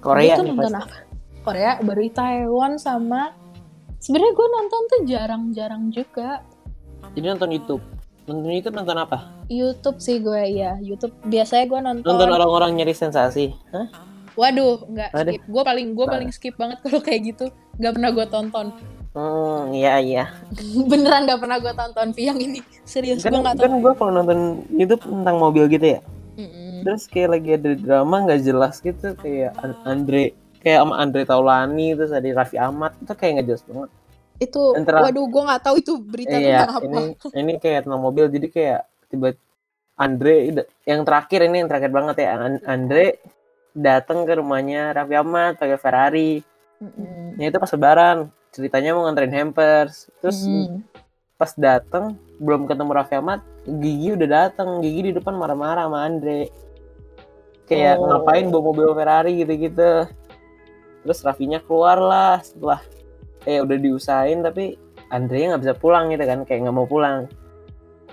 Korea 0.00 0.36
nih 0.38 0.52
nonton 0.54 0.72
pasti. 0.72 0.80
apa? 0.80 0.96
Korea 1.44 1.72
baru 1.84 2.02
Taiwan 2.08 2.72
sama 2.80 3.36
sebenarnya 4.00 4.32
gue 4.32 4.48
nonton 4.48 4.80
tuh 4.88 5.00
jarang-jarang 5.04 5.84
juga. 5.92 6.40
Jadi 7.12 7.26
nonton 7.28 7.50
YouTube. 7.52 7.84
Nonton 8.24 8.50
YouTube 8.50 8.76
nonton 8.76 8.96
apa? 8.96 9.18
YouTube 9.52 9.98
sih 10.00 10.16
gue 10.20 10.42
ya 10.56 10.80
YouTube 10.80 11.12
biasanya 11.28 11.64
gue 11.68 11.80
nonton, 11.80 12.08
Nonton 12.08 12.28
orang-orang 12.32 12.70
nyari 12.76 12.94
sensasi. 12.96 13.52
Hah? 13.70 14.14
waduh 14.34 14.82
nggak 14.90 15.10
skip 15.14 15.42
gue 15.46 15.62
paling 15.62 15.88
gue 15.94 16.06
paling 16.06 16.30
skip 16.34 16.54
banget 16.58 16.78
kalau 16.82 16.98
kayak 16.98 17.20
gitu 17.34 17.44
nggak 17.78 17.92
pernah 17.94 18.10
gue 18.10 18.26
tonton 18.28 18.68
Hmm, 19.14 19.70
iya 19.70 20.02
iya. 20.02 20.24
beneran 20.90 21.22
nggak 21.22 21.38
pernah 21.38 21.62
gue 21.62 21.70
tonton 21.70 22.10
yang 22.18 22.34
ini 22.34 22.58
serius 22.82 23.22
Kan, 23.22 23.30
gue 23.30 23.46
nggak 23.46 23.62
kan 23.62 23.70
tahu 23.70 23.78
gue 23.78 23.94
kalau 23.94 24.10
nonton 24.10 24.66
YouTube 24.74 25.06
tentang 25.06 25.38
mobil 25.38 25.70
gitu 25.70 25.86
ya. 25.86 26.00
Mm-mm. 26.34 26.82
Terus 26.82 27.06
kayak 27.06 27.30
lagi 27.38 27.50
ada 27.54 27.78
drama 27.78 28.26
nggak 28.26 28.42
jelas 28.42 28.82
gitu 28.82 29.14
kayak 29.14 29.54
An- 29.62 29.78
Andre 29.86 30.34
kayak 30.58 30.82
sama 30.82 30.98
Andre 30.98 31.22
Taulani 31.30 31.94
terus 31.94 32.10
ada 32.10 32.26
Raffi 32.26 32.58
Ahmad 32.58 32.90
itu 32.98 33.14
kayak 33.14 33.32
nggak 33.38 33.46
jelas 33.54 33.62
banget. 33.62 33.90
Itu 34.36 34.62
Antara- 34.74 35.02
waduh 35.02 35.24
gue 35.24 35.42
nggak 35.42 35.62
tahu 35.62 35.76
itu 35.78 35.92
berita 35.96 36.34
Iya, 36.34 36.66
tentang 36.66 36.74
apa 36.74 36.84
ini 36.84 37.02
ini 37.34 37.52
kayak 37.56 37.80
tentang 37.84 38.02
mobil 38.02 38.24
jadi 38.26 38.46
kayak 38.48 38.80
tiba 39.06 39.28
Andre 39.94 40.34
yang 40.82 41.06
terakhir 41.06 41.46
ini 41.46 41.62
yang 41.62 41.68
terakhir 41.70 41.90
banget 41.90 42.16
ya 42.18 42.28
An- 42.34 42.64
Andre 42.64 43.22
datang 43.70 44.22
ke 44.22 44.34
rumahnya 44.34 44.90
Raffi 44.90 45.14
Ahmad 45.14 45.54
pakai 45.54 45.78
Ferrari. 45.78 46.42
Mm-mm. 46.78 47.38
Ya 47.38 47.46
itu 47.46 47.58
pas 47.58 47.70
lebaran 47.70 48.16
ceritanya 48.50 48.90
mau 48.90 49.06
nganterin 49.06 49.30
hampers. 49.32 50.10
Terus 50.18 50.42
Mm-mm. 50.42 50.82
pas 51.34 51.54
datang 51.54 52.14
belum 52.38 52.66
ketemu 52.66 52.90
Raffi 52.90 53.14
Ahmad, 53.14 53.42
Gigi 53.64 54.14
udah 54.14 54.28
datang. 54.30 54.78
Gigi 54.78 55.10
di 55.10 55.12
depan 55.12 55.34
marah-marah 55.34 55.86
sama 55.86 56.02
Andre. 56.02 56.50
Kayak 57.64 57.98
Oh. 57.98 58.06
ngapain 58.10 58.46
bawa 58.46 58.62
mobil 58.64 58.90
Ferrari 58.92 59.32
gitu-gitu. 59.40 60.10
Terus 61.02 61.18
Raffinya 61.22 61.58
keluar 61.58 61.98
lah 61.98 62.42
setelah 62.42 62.82
eh 63.44 63.58
udah 63.58 63.76
diusahain 63.76 64.40
tapi 64.40 64.76
Andre 65.08 65.46
nggak 65.46 65.62
bisa 65.62 65.74
pulang 65.74 66.10
gitu 66.10 66.22
kan, 66.22 66.42
kayak 66.42 66.64
nggak 66.64 66.74
mau 66.74 66.84
pulang. 66.84 67.28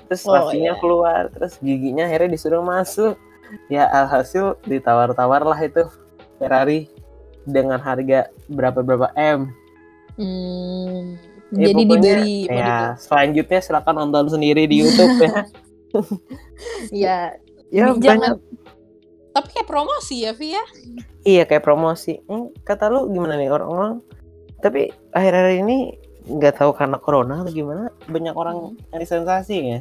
Terus 0.05 0.21
Oh, 0.23 0.35
Raffinya 0.35 0.75
iya. 0.75 0.79
keluar, 0.79 1.21
terus 1.29 1.55
giginya 1.57 2.05
akhirnya 2.05 2.29
disuruh 2.29 2.59
masuk. 2.59 3.15
Ya 3.67 3.83
alhasil 3.85 4.59
ditawar-tawar 4.63 5.43
lah 5.43 5.57
itu 5.57 5.83
Ferrari 6.35 6.87
dengan 7.43 7.77
harga 7.77 8.27
berapa 8.47 8.79
berapa 8.79 9.11
m. 9.13 9.49
Hmm, 10.15 11.15
Ya, 11.51 11.67
jadi 11.67 11.83
pokoknya, 11.83 12.13
dibeli 12.15 12.37
Ya, 12.47 12.95
selanjutnya 12.95 13.59
silakan 13.59 13.95
nonton 13.97 14.31
sendiri 14.31 14.63
di 14.65 14.79
YouTube 14.79 15.19
ya. 15.19 15.35
ya 17.03 17.17
ya 17.67 17.91
Jangan- 17.91 17.99
banyak 17.99 18.33
tapi 19.31 19.47
kayak 19.49 19.67
promosi 19.67 20.23
ya 20.23 20.31
Vi 20.31 20.55
ya 20.55 20.63
iya 21.23 21.43
kayak 21.43 21.59
promosi 21.61 22.19
Hmm, 22.25 22.51
kata 22.63 22.87
lu 22.87 23.07
gimana 23.09 23.35
nih 23.35 23.47
orang-orang 23.47 23.99
tapi 24.61 24.81
akhir-akhir 25.11 25.65
ini 25.65 25.77
nggak 26.21 26.61
tahu 26.61 26.71
karena 26.77 27.01
corona 27.01 27.41
atau 27.41 27.49
gimana 27.49 27.89
banyak 28.05 28.35
orang 28.37 28.77
nyari 28.93 29.05
sensasi 29.05 29.57
ya 29.57 29.79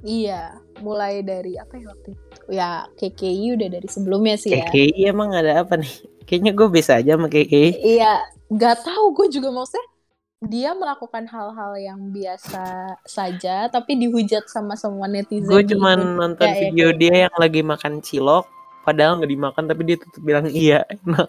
iya 0.00 0.40
mulai 0.80 1.20
dari 1.20 1.54
apa 1.56 1.76
ya 1.76 1.86
waktu 1.88 2.12
itu? 2.12 2.20
Ya 2.50 2.84
KKI 2.98 3.56
udah 3.56 3.68
dari 3.72 3.88
sebelumnya 3.88 4.36
sih 4.36 4.52
ya. 4.52 4.68
KKI 4.68 5.08
emang 5.08 5.32
ada 5.32 5.64
apa 5.64 5.80
nih? 5.80 5.92
Kayaknya 6.24 6.52
gue 6.52 6.68
bisa 6.68 6.92
aja 7.00 7.16
sama 7.16 7.28
KKI 7.28 7.68
iya 7.80 8.20
nggak 8.48 8.84
tahu 8.84 9.04
gue 9.16 9.26
juga 9.32 9.48
maksudnya 9.48 9.84
dia 10.44 10.76
melakukan 10.76 11.24
hal-hal 11.24 11.72
yang 11.80 12.12
biasa 12.12 12.64
saja 13.08 13.68
tapi 13.72 13.96
dihujat 13.96 14.44
sama 14.44 14.76
semua 14.76 15.08
netizen 15.08 15.48
gue 15.48 15.62
cuman 15.72 15.96
Indonesia 15.96 16.16
nonton 16.20 16.48
ya, 16.48 16.56
video 16.68 16.86
kayak- 16.92 17.00
dia 17.00 17.14
yang 17.28 17.34
lagi 17.40 17.60
makan 17.64 17.92
cilok 18.04 18.44
padahal 18.84 19.16
nggak 19.20 19.32
dimakan 19.32 19.64
tapi 19.64 19.82
dia 19.88 19.96
tetap 19.96 20.20
bilang 20.20 20.44
iya 20.52 20.84
enak 21.08 21.28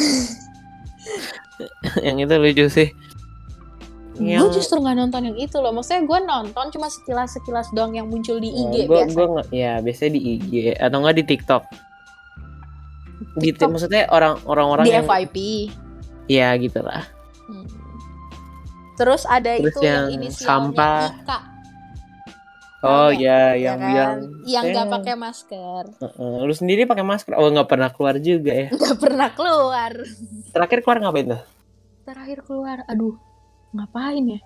yang 2.06 2.16
itu 2.20 2.34
lucu 2.36 2.66
sih. 2.70 2.88
Gue 4.20 4.36
yang 4.36 4.52
justru 4.52 4.76
nggak 4.76 4.96
nonton 5.00 5.32
yang 5.32 5.38
itu 5.40 5.56
loh. 5.56 5.72
Maksudnya 5.72 6.04
gue 6.04 6.18
nonton 6.28 6.64
cuma 6.76 6.92
sekilas 6.92 7.40
sekilas 7.40 7.72
doang 7.72 7.96
yang 7.96 8.10
muncul 8.10 8.36
di 8.36 8.52
IG 8.52 8.84
gue 8.84 8.92
biasa. 8.92 9.16
gue 9.16 9.26
nggak 9.32 9.48
ya 9.48 9.72
biasanya 9.80 10.12
di 10.12 10.20
IG 10.36 10.52
atau 10.76 10.96
enggak 11.00 11.16
di 11.16 11.24
TikTok. 11.24 11.62
Gitu 13.40 13.56
TikTok. 13.56 13.68
maksudnya 13.72 14.04
orang 14.12 14.36
orang-orang 14.44 14.84
di 14.84 14.92
yang 14.92 15.08
FYP 15.08 15.36
ya 16.28 16.52
gitulah. 16.60 17.08
Hmm. 17.50 17.66
terus 18.94 19.26
ada 19.26 19.58
Terus 19.58 19.74
itu 19.74 19.80
yang 19.80 20.12
yang 20.12 20.20
inisialnya 20.20 20.46
sampah. 20.46 21.02
Ika 21.24 21.38
oh 22.84 23.08
nggak? 23.12 23.20
ya 23.20 23.40
ya 23.52 23.56
yang 23.60 23.78
kan? 23.78 23.88
bilang 23.92 24.18
yang 24.48 24.64
nggak 24.72 24.86
"Eh, 24.86 24.92
pakai 24.96 25.14
masker. 25.16 25.84
Heeh, 26.00 26.34
lu 26.48 26.54
sendiri 26.56 26.82
pakai 26.88 27.04
masker? 27.04 27.32
Oh 27.36 27.48
nggak 27.52 27.68
pernah 27.68 27.90
keluar 27.92 28.16
juga 28.16 28.52
ya? 28.56 28.68
Nggak 28.72 28.96
pernah 28.96 29.28
keluar. 29.36 29.92
Terakhir 30.50 30.78
keluar 30.80 30.98
ngapain 31.04 31.26
tuh? 31.36 31.42
Terakhir 32.08 32.38
keluar 32.48 32.78
aduh 32.88 33.14
ngapain 33.76 34.24
ya? 34.38 34.40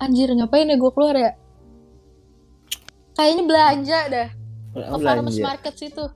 Anjir 0.00 0.32
ngapain 0.32 0.70
ya 0.70 0.76
gue 0.80 0.92
keluar 0.96 1.16
ya? 1.18 1.32
Kayaknya 3.18 3.42
belanja 3.44 3.98
dah. 4.08 4.28
Oh, 4.88 4.96
belanja 4.96 5.42
market 5.42 5.74
situ. 5.76 6.06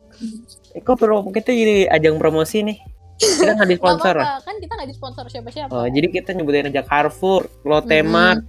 Eh, 0.72 0.80
kok 0.80 0.96
promo 0.96 1.28
kita 1.34 1.50
jadi 1.52 1.90
ajang 1.90 2.16
promosi 2.16 2.62
nih? 2.64 2.78
Kita 3.18 3.54
nggak 3.54 3.68
di 3.70 3.76
Gak 3.76 3.82
sponsor 3.82 4.14
kan 4.18 4.54
kita 4.58 4.72
nggak 4.74 4.90
disponsor 4.90 5.24
siapa-siapa. 5.30 5.70
Oh 5.70 5.86
jadi 5.86 6.06
kita 6.10 6.34
nyebutin 6.34 6.70
aja 6.70 6.82
Carrefour 6.82 7.46
Lotte 7.62 8.00
Mart 8.02 8.42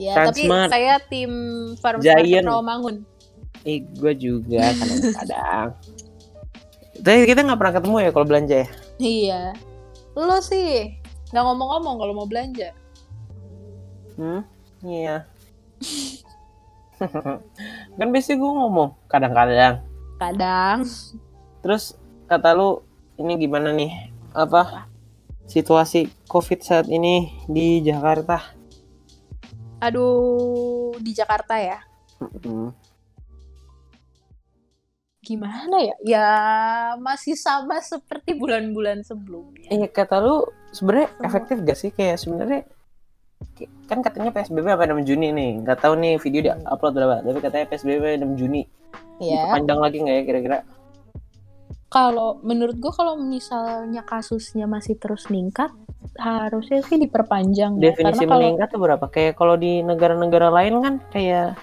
ya 0.00 0.16
tapi 0.16 0.48
Transmart, 0.48 0.70
saya 0.72 0.94
tim 1.04 1.32
farmers 1.76 2.08
Giant. 2.08 2.48
Rawamangun 2.48 2.96
eh 3.68 3.84
gue 3.84 4.12
juga 4.16 4.72
kadang-kadang 4.72 5.68
tapi 7.04 7.18
kita 7.28 7.40
nggak 7.44 7.58
pernah 7.60 7.74
ketemu 7.76 7.96
ya 8.00 8.10
kalau 8.16 8.26
belanja 8.26 8.56
ya 8.56 8.68
iya 8.96 9.42
lo 10.16 10.40
sih 10.40 10.96
nggak 11.30 11.44
ngomong-ngomong 11.44 11.94
kalau 12.00 12.12
mau 12.16 12.24
belanja 12.24 12.72
Hmm, 14.20 14.44
iya. 14.84 15.24
kan 17.96 18.08
biasanya 18.12 18.36
gue 18.36 18.52
ngomong 18.52 18.92
kadang-kadang. 19.08 19.80
kadang 20.20 20.84
Terus 21.64 21.96
kata 22.28 22.52
lu 22.52 22.84
ini 23.16 23.40
gimana 23.40 23.72
nih? 23.72 24.12
Apa 24.36 24.84
situasi 25.48 26.12
COVID 26.28 26.60
saat 26.60 26.86
ini 26.92 27.32
di 27.48 27.80
Jakarta? 27.80 28.59
Aduh 29.80 30.94
di 31.00 31.16
Jakarta 31.16 31.56
ya? 31.56 31.80
Gimana 35.20 35.76
ya? 35.80 35.96
Ya 36.04 36.28
masih 37.00 37.36
sama 37.36 37.80
seperti 37.80 38.36
bulan-bulan 38.36 39.04
sebelumnya. 39.04 39.68
Eh 39.72 39.88
kata 39.88 40.20
lu 40.20 40.44
sebenarnya 40.72 41.08
efektif 41.24 41.56
gak 41.64 41.78
sih? 41.80 41.90
Kayak 41.92 42.20
sebenarnya 42.20 42.62
kan 43.88 44.04
katanya 44.04 44.30
PSBB 44.32 44.68
sampai 44.68 44.88
6 44.88 45.08
Juni 45.08 45.28
nih. 45.32 45.50
Nggak 45.64 45.78
tahu 45.80 45.94
nih 45.96 46.14
video 46.20 46.40
di 46.44 46.50
upload 46.68 46.92
berapa, 46.92 47.24
tapi 47.24 47.38
katanya 47.40 47.66
PSBB 47.72 48.04
6 48.20 48.40
Juni. 48.40 48.62
ya 49.20 49.52
Panjang 49.52 49.80
lagi 49.80 49.96
nggak 50.00 50.16
ya 50.16 50.22
kira-kira? 50.24 50.58
Kalau 51.90 52.38
menurut 52.46 52.78
gue 52.78 52.92
kalau 52.94 53.18
misalnya 53.18 54.06
kasusnya 54.06 54.70
masih 54.70 54.94
terus 54.94 55.26
meningkat 55.26 55.74
harusnya 56.14 56.86
sih 56.86 57.02
diperpanjang 57.02 57.82
ya. 57.82 57.90
Definisi 57.90 58.22
karena 58.22 58.30
kalau 58.30 58.42
meningkat 58.46 58.68
tuh 58.70 58.80
berapa? 58.80 59.04
Kayak 59.10 59.34
kalau 59.34 59.54
di 59.58 59.82
negara-negara 59.82 60.48
lain 60.54 60.74
kan 60.80 60.94
kayak 61.10 61.58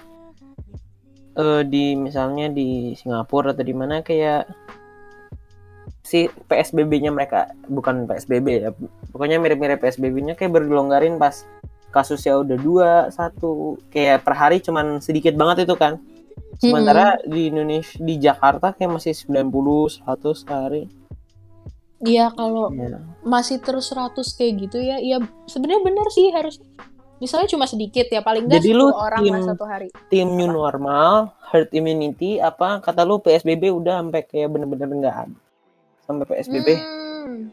eh 1.38 1.62
di 1.64 1.96
misalnya 1.96 2.52
di 2.52 2.92
Singapura 2.92 3.56
atau 3.56 3.64
di 3.64 3.72
mana 3.72 4.04
kayak 4.04 4.44
si 6.04 6.28
PSBB-nya 6.28 7.12
mereka 7.12 7.52
bukan 7.68 8.04
PSBB 8.08 8.46
ya, 8.64 8.70
pokoknya 9.12 9.36
mirip-mirip 9.40 9.80
PSBB-nya 9.80 10.36
kayak 10.36 10.56
bergelonggarin 10.56 11.20
pas 11.20 11.44
kasusnya 11.88 12.40
udah 12.40 12.56
dua 12.60 12.90
satu 13.12 13.80
kayak 13.92 14.24
per 14.24 14.36
hari 14.36 14.60
cuman 14.60 15.00
sedikit 15.00 15.32
banget 15.36 15.64
itu 15.64 15.76
kan. 15.76 15.96
Sementara 16.58 17.22
di 17.22 17.48
Indonesia 17.48 17.94
di 17.96 18.14
Jakarta 18.18 18.70
kayak 18.70 18.90
masih 18.92 19.14
90 19.14 19.86
100 19.88 20.34
sehari. 20.36 20.82
Iya 21.98 22.30
kalau 22.30 22.70
Ya. 22.70 22.98
masih 23.22 23.58
terus 23.58 23.90
100 23.90 24.30
kayak 24.32 24.52
gitu 24.60 24.78
ya, 24.78 24.98
ya 24.98 25.18
sebenarnya 25.46 25.82
benar 25.82 26.06
sih 26.08 26.30
harus. 26.30 26.58
Misalnya 27.18 27.50
cuma 27.50 27.66
sedikit 27.66 28.06
ya, 28.06 28.22
paling 28.22 28.46
nggak 28.46 28.58
Jadi 28.58 28.70
lu 28.70 28.86
10 28.88 28.94
orang 28.94 29.20
lah 29.20 29.26
tim- 29.34 29.48
satu 29.48 29.64
hari. 29.66 29.88
Tim 30.06 30.28
new 30.30 30.46
normal, 30.46 31.34
herd 31.44 31.70
immunity 31.72 32.38
apa 32.38 32.78
kata 32.78 33.02
lu 33.02 33.18
PSBB 33.18 33.70
udah 33.72 33.98
sampai 33.98 34.22
kayak 34.22 34.46
bener-bener 34.48 34.86
nggak 34.88 35.16
ada. 35.20 35.38
Sampai 36.00 36.24
PSBB 36.24 36.68
Hmm. 36.74 37.50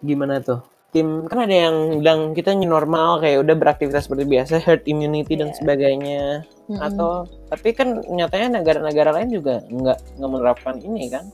gimana 0.00 0.38
tuh? 0.38 0.62
Tim 0.92 1.24
kan 1.24 1.48
ada 1.48 1.56
yang 1.72 2.04
bilang 2.04 2.20
kita 2.36 2.52
new 2.52 2.68
normal 2.68 3.24
kayak 3.24 3.40
udah 3.48 3.56
beraktivitas 3.56 4.04
seperti 4.04 4.28
biasa, 4.28 4.60
herd 4.60 4.84
immunity 4.84 5.40
dan 5.40 5.48
Iya. 5.50 5.56
sebagainya. 5.56 6.24
Mm-mm. 6.68 6.84
Atau 6.84 7.24
tapi 7.48 7.72
kan 7.72 8.04
nyatanya 8.04 8.60
negara-negara 8.60 9.16
lain 9.16 9.32
juga 9.32 9.64
nggak 9.66 10.20
nggak 10.20 10.30
menerapkan 10.30 10.76
ini 10.84 11.08
kan? 11.08 11.32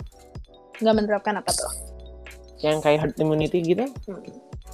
nggak 0.79 0.95
menerapkan 0.95 1.35
apa 1.43 1.51
tuh 1.51 1.73
yang 2.63 2.79
kayak 2.79 3.03
herd 3.03 3.17
immunity 3.19 3.63
gitu 3.63 3.87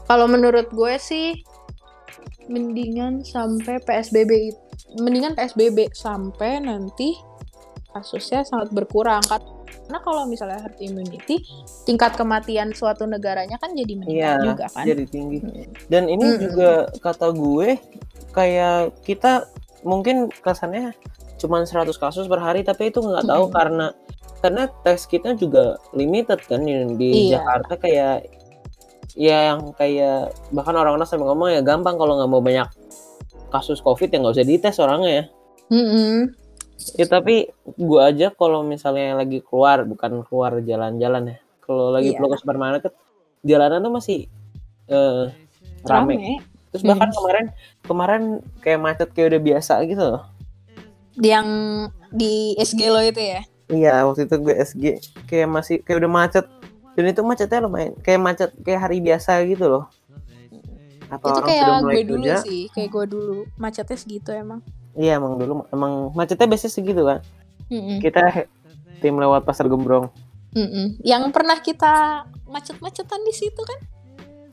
kalau 0.05 0.29
menurut 0.29 0.69
gue 0.69 0.95
sih 1.01 1.41
mendingan 2.49 3.25
sampai 3.25 3.81
PSBB 3.81 4.53
mendingan 5.01 5.33
PSBB 5.33 5.93
sampai 5.97 6.61
nanti 6.61 7.17
kasusnya 7.97 8.45
sangat 8.45 8.69
berkurang 8.77 9.25
karena 9.85 9.99
kalau 10.01 10.23
misalnya 10.25 10.59
herd 10.59 10.79
immunity 10.79 11.45
tingkat 11.83 12.15
kematian 12.15 12.71
suatu 12.71 13.05
negaranya 13.05 13.57
kan 13.57 13.73
jadi 13.73 13.93
meningkat 13.95 14.15
Iya, 14.17 14.45
juga 14.45 14.67
kan 14.71 14.85
jadi 14.85 15.05
tinggi 15.05 15.39
Hmm. 15.39 15.67
dan 15.87 16.03
ini 16.07 16.25
Mm-mm. 16.25 16.41
juga 16.41 16.71
kata 16.99 17.31
gue 17.31 17.77
kayak 18.31 18.77
kita 19.03 19.47
mungkin 19.83 20.33
kesannya 20.35 20.97
cuma 21.37 21.61
100 21.61 21.93
kasus 21.95 22.25
per 22.25 22.39
hari 22.39 22.63
tapi 22.63 22.89
itu 22.89 22.99
nggak 22.99 23.25
tahu 23.25 23.45
Mm-mm. 23.47 23.55
karena 23.55 23.87
karena 24.41 24.63
tes 24.81 25.05
kita 25.05 25.33
juga 25.35 25.77
limited 25.91 26.41
kan 26.43 26.61
di, 26.61 26.73
di 26.97 27.09
Iya. 27.29 27.41
Jakarta 27.41 27.73
kayak 27.77 28.17
ya 29.15 29.53
yang 29.53 29.71
kayak 29.73 30.35
bahkan 30.51 30.75
orang-orang 30.75 31.07
sampai 31.07 31.25
ngomong 31.25 31.49
ya 31.49 31.61
gampang 31.61 31.95
kalau 31.95 32.19
nggak 32.19 32.29
mau 32.29 32.43
banyak 32.43 32.67
kasus 33.49 33.79
covid 33.79 34.11
ya 34.11 34.19
nggak 34.19 34.35
usah 34.35 34.45
dites 34.45 34.77
orangnya 34.77 35.11
ya 35.13 35.25
Mm-mm. 35.71 36.35
Ya 36.95 37.07
tapi 37.07 37.49
gua 37.79 38.11
aja 38.11 38.31
kalau 38.31 38.63
misalnya 38.63 39.15
lagi 39.15 39.41
keluar 39.41 39.87
bukan 39.87 40.27
keluar 40.27 40.59
jalan-jalan 40.59 41.35
ya. 41.35 41.37
Kalau 41.61 41.89
lagi 41.91 42.13
perlu 42.13 42.29
ke 42.29 42.37
supermarket, 42.37 42.93
jalanan 43.41 43.81
tuh 43.81 43.93
masih 43.95 44.19
eh, 44.87 45.25
rame. 45.83 46.15
rame 46.15 46.35
Terus 46.71 46.83
bahkan 46.83 47.09
Hmm. 47.09 47.17
kemarin 47.19 47.47
kemarin 47.81 48.23
kayak 48.59 48.81
macet 48.81 49.09
kayak 49.15 49.29
udah 49.33 49.43
biasa 49.43 49.75
gitu 49.87 50.03
loh. 50.03 50.23
yang 51.15 51.47
di 52.11 52.59
SG 52.59 52.91
lo 52.91 52.99
itu 52.99 53.23
ya 53.23 53.47
Iya, 53.65 54.03
waktu 54.03 54.27
itu 54.27 54.35
gue 54.37 54.55
SG 54.61 54.85
kayak 55.25 55.49
masih 55.49 55.77
kayak 55.81 56.03
udah 56.03 56.11
macet. 56.13 56.47
Dan 56.95 57.05
itu 57.07 57.23
macetnya 57.23 57.63
lumayan 57.63 57.95
kayak 58.03 58.21
macet 58.21 58.51
kayak 58.61 58.81
hari 58.83 58.99
biasa 58.99 59.41
gitu 59.47 59.67
loh. 59.67 59.85
Apa 61.07 61.25
itu 61.25 61.41
kayak 61.47 61.63
gue 61.81 62.03
dulu 62.03 62.27
kerja? 62.27 62.43
sih 62.43 62.67
kayak 62.69 62.91
gue 62.91 63.05
dulu 63.09 63.37
macetnya 63.55 63.95
segitu 63.95 64.35
emang 64.35 64.59
Iya, 64.95 65.19
emang 65.19 65.37
dulu 65.37 65.67
emang 65.69 65.93
macetnya 66.13 66.47
biasanya 66.47 66.73
segitu 66.73 67.03
kan. 67.03 67.19
Mm-mm. 67.67 67.99
Kita 67.99 68.47
tim 68.99 69.15
lewat 69.15 69.43
pasar 69.43 69.67
gembrong. 69.67 70.09
Mm-mm. 70.55 71.03
yang 71.03 71.35
pernah 71.35 71.59
kita 71.59 72.23
macet-macetan 72.47 73.27
di 73.27 73.35
situ 73.35 73.59
kan 73.59 73.75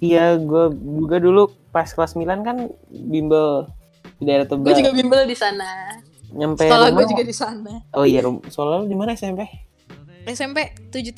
Iya, 0.01 0.33
gue 0.33 0.73
juga 0.73 1.21
dulu 1.21 1.45
pas 1.69 1.85
kelas 1.85 2.17
9 2.17 2.25
kan 2.41 2.57
bimbel 2.89 3.69
di 4.17 4.25
daerah 4.25 4.49
Tebet. 4.49 4.65
gue 4.65 4.81
juga 4.81 4.91
bimbel 4.91 5.29
di 5.29 5.37
sana 5.37 5.93
Nyampe 6.33 6.65
sekolah 6.65 6.89
gue 6.89 7.05
juga 7.05 7.21
di 7.21 7.35
sana 7.37 7.85
Oh 7.93 8.01
iya, 8.01 8.25
sekolah 8.25 8.81
lu 8.81 8.89
di 8.89 8.97
mana 8.97 9.13
SMP? 9.13 9.45
SMP 10.25 10.73
73 10.89 11.13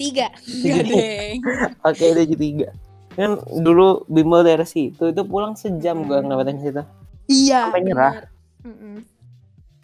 Enggak 0.59 0.83
deng 0.83 1.37
Oke, 1.81 2.03
itu 2.19 2.35
tiga. 2.35 2.67
Kan 3.13 3.39
dulu 3.55 4.03
bimbel 4.05 4.43
daerah 4.43 4.67
situ 4.67 4.99
itu 5.07 5.21
pulang 5.23 5.55
sejam 5.55 6.03
gue 6.03 6.17
ngelewatin 6.17 6.59
situ. 6.59 6.83
Iya 7.31 7.71
Sampai 7.71 7.87
nyerah. 7.87 8.11
benar. 8.11 8.25
Mm-mm. 8.63 8.95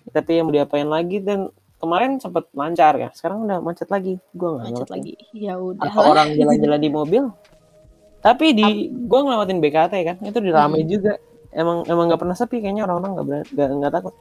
Tapi 0.10 0.32
yang 0.34 0.46
mau 0.46 0.54
diapain 0.54 0.86
lagi 0.86 1.18
dan 1.20 1.48
kemarin 1.76 2.18
sempat 2.18 2.50
lancar 2.52 2.94
ya. 2.96 3.10
Sekarang 3.12 3.44
udah 3.44 3.58
macet 3.60 3.88
lagi. 3.88 4.20
Gue 4.32 4.50
nggak 4.52 4.66
macet 4.68 4.90
lagi 4.90 5.14
ya 5.32 5.56
udah 5.56 5.86
Apa 5.86 6.02
orang 6.04 6.28
jalan-jalan 6.34 6.80
di 6.80 6.90
mobil? 7.00 7.24
Tapi 8.20 8.46
di 8.52 8.68
gue 8.90 9.20
ngelewatin 9.22 9.58
BKT 9.58 9.94
kan, 10.04 10.18
itu 10.22 10.40
dirame 10.40 10.78
Hmm. 10.78 10.88
juga. 10.88 11.14
Emang 11.50 11.82
emang 11.84 12.06
nggak 12.06 12.20
pernah 12.20 12.36
sepi 12.36 12.60
kayaknya 12.60 12.84
orang-orang 12.84 13.12
nggak 13.50 13.70
nggak 13.76 13.94
takut. 13.94 14.16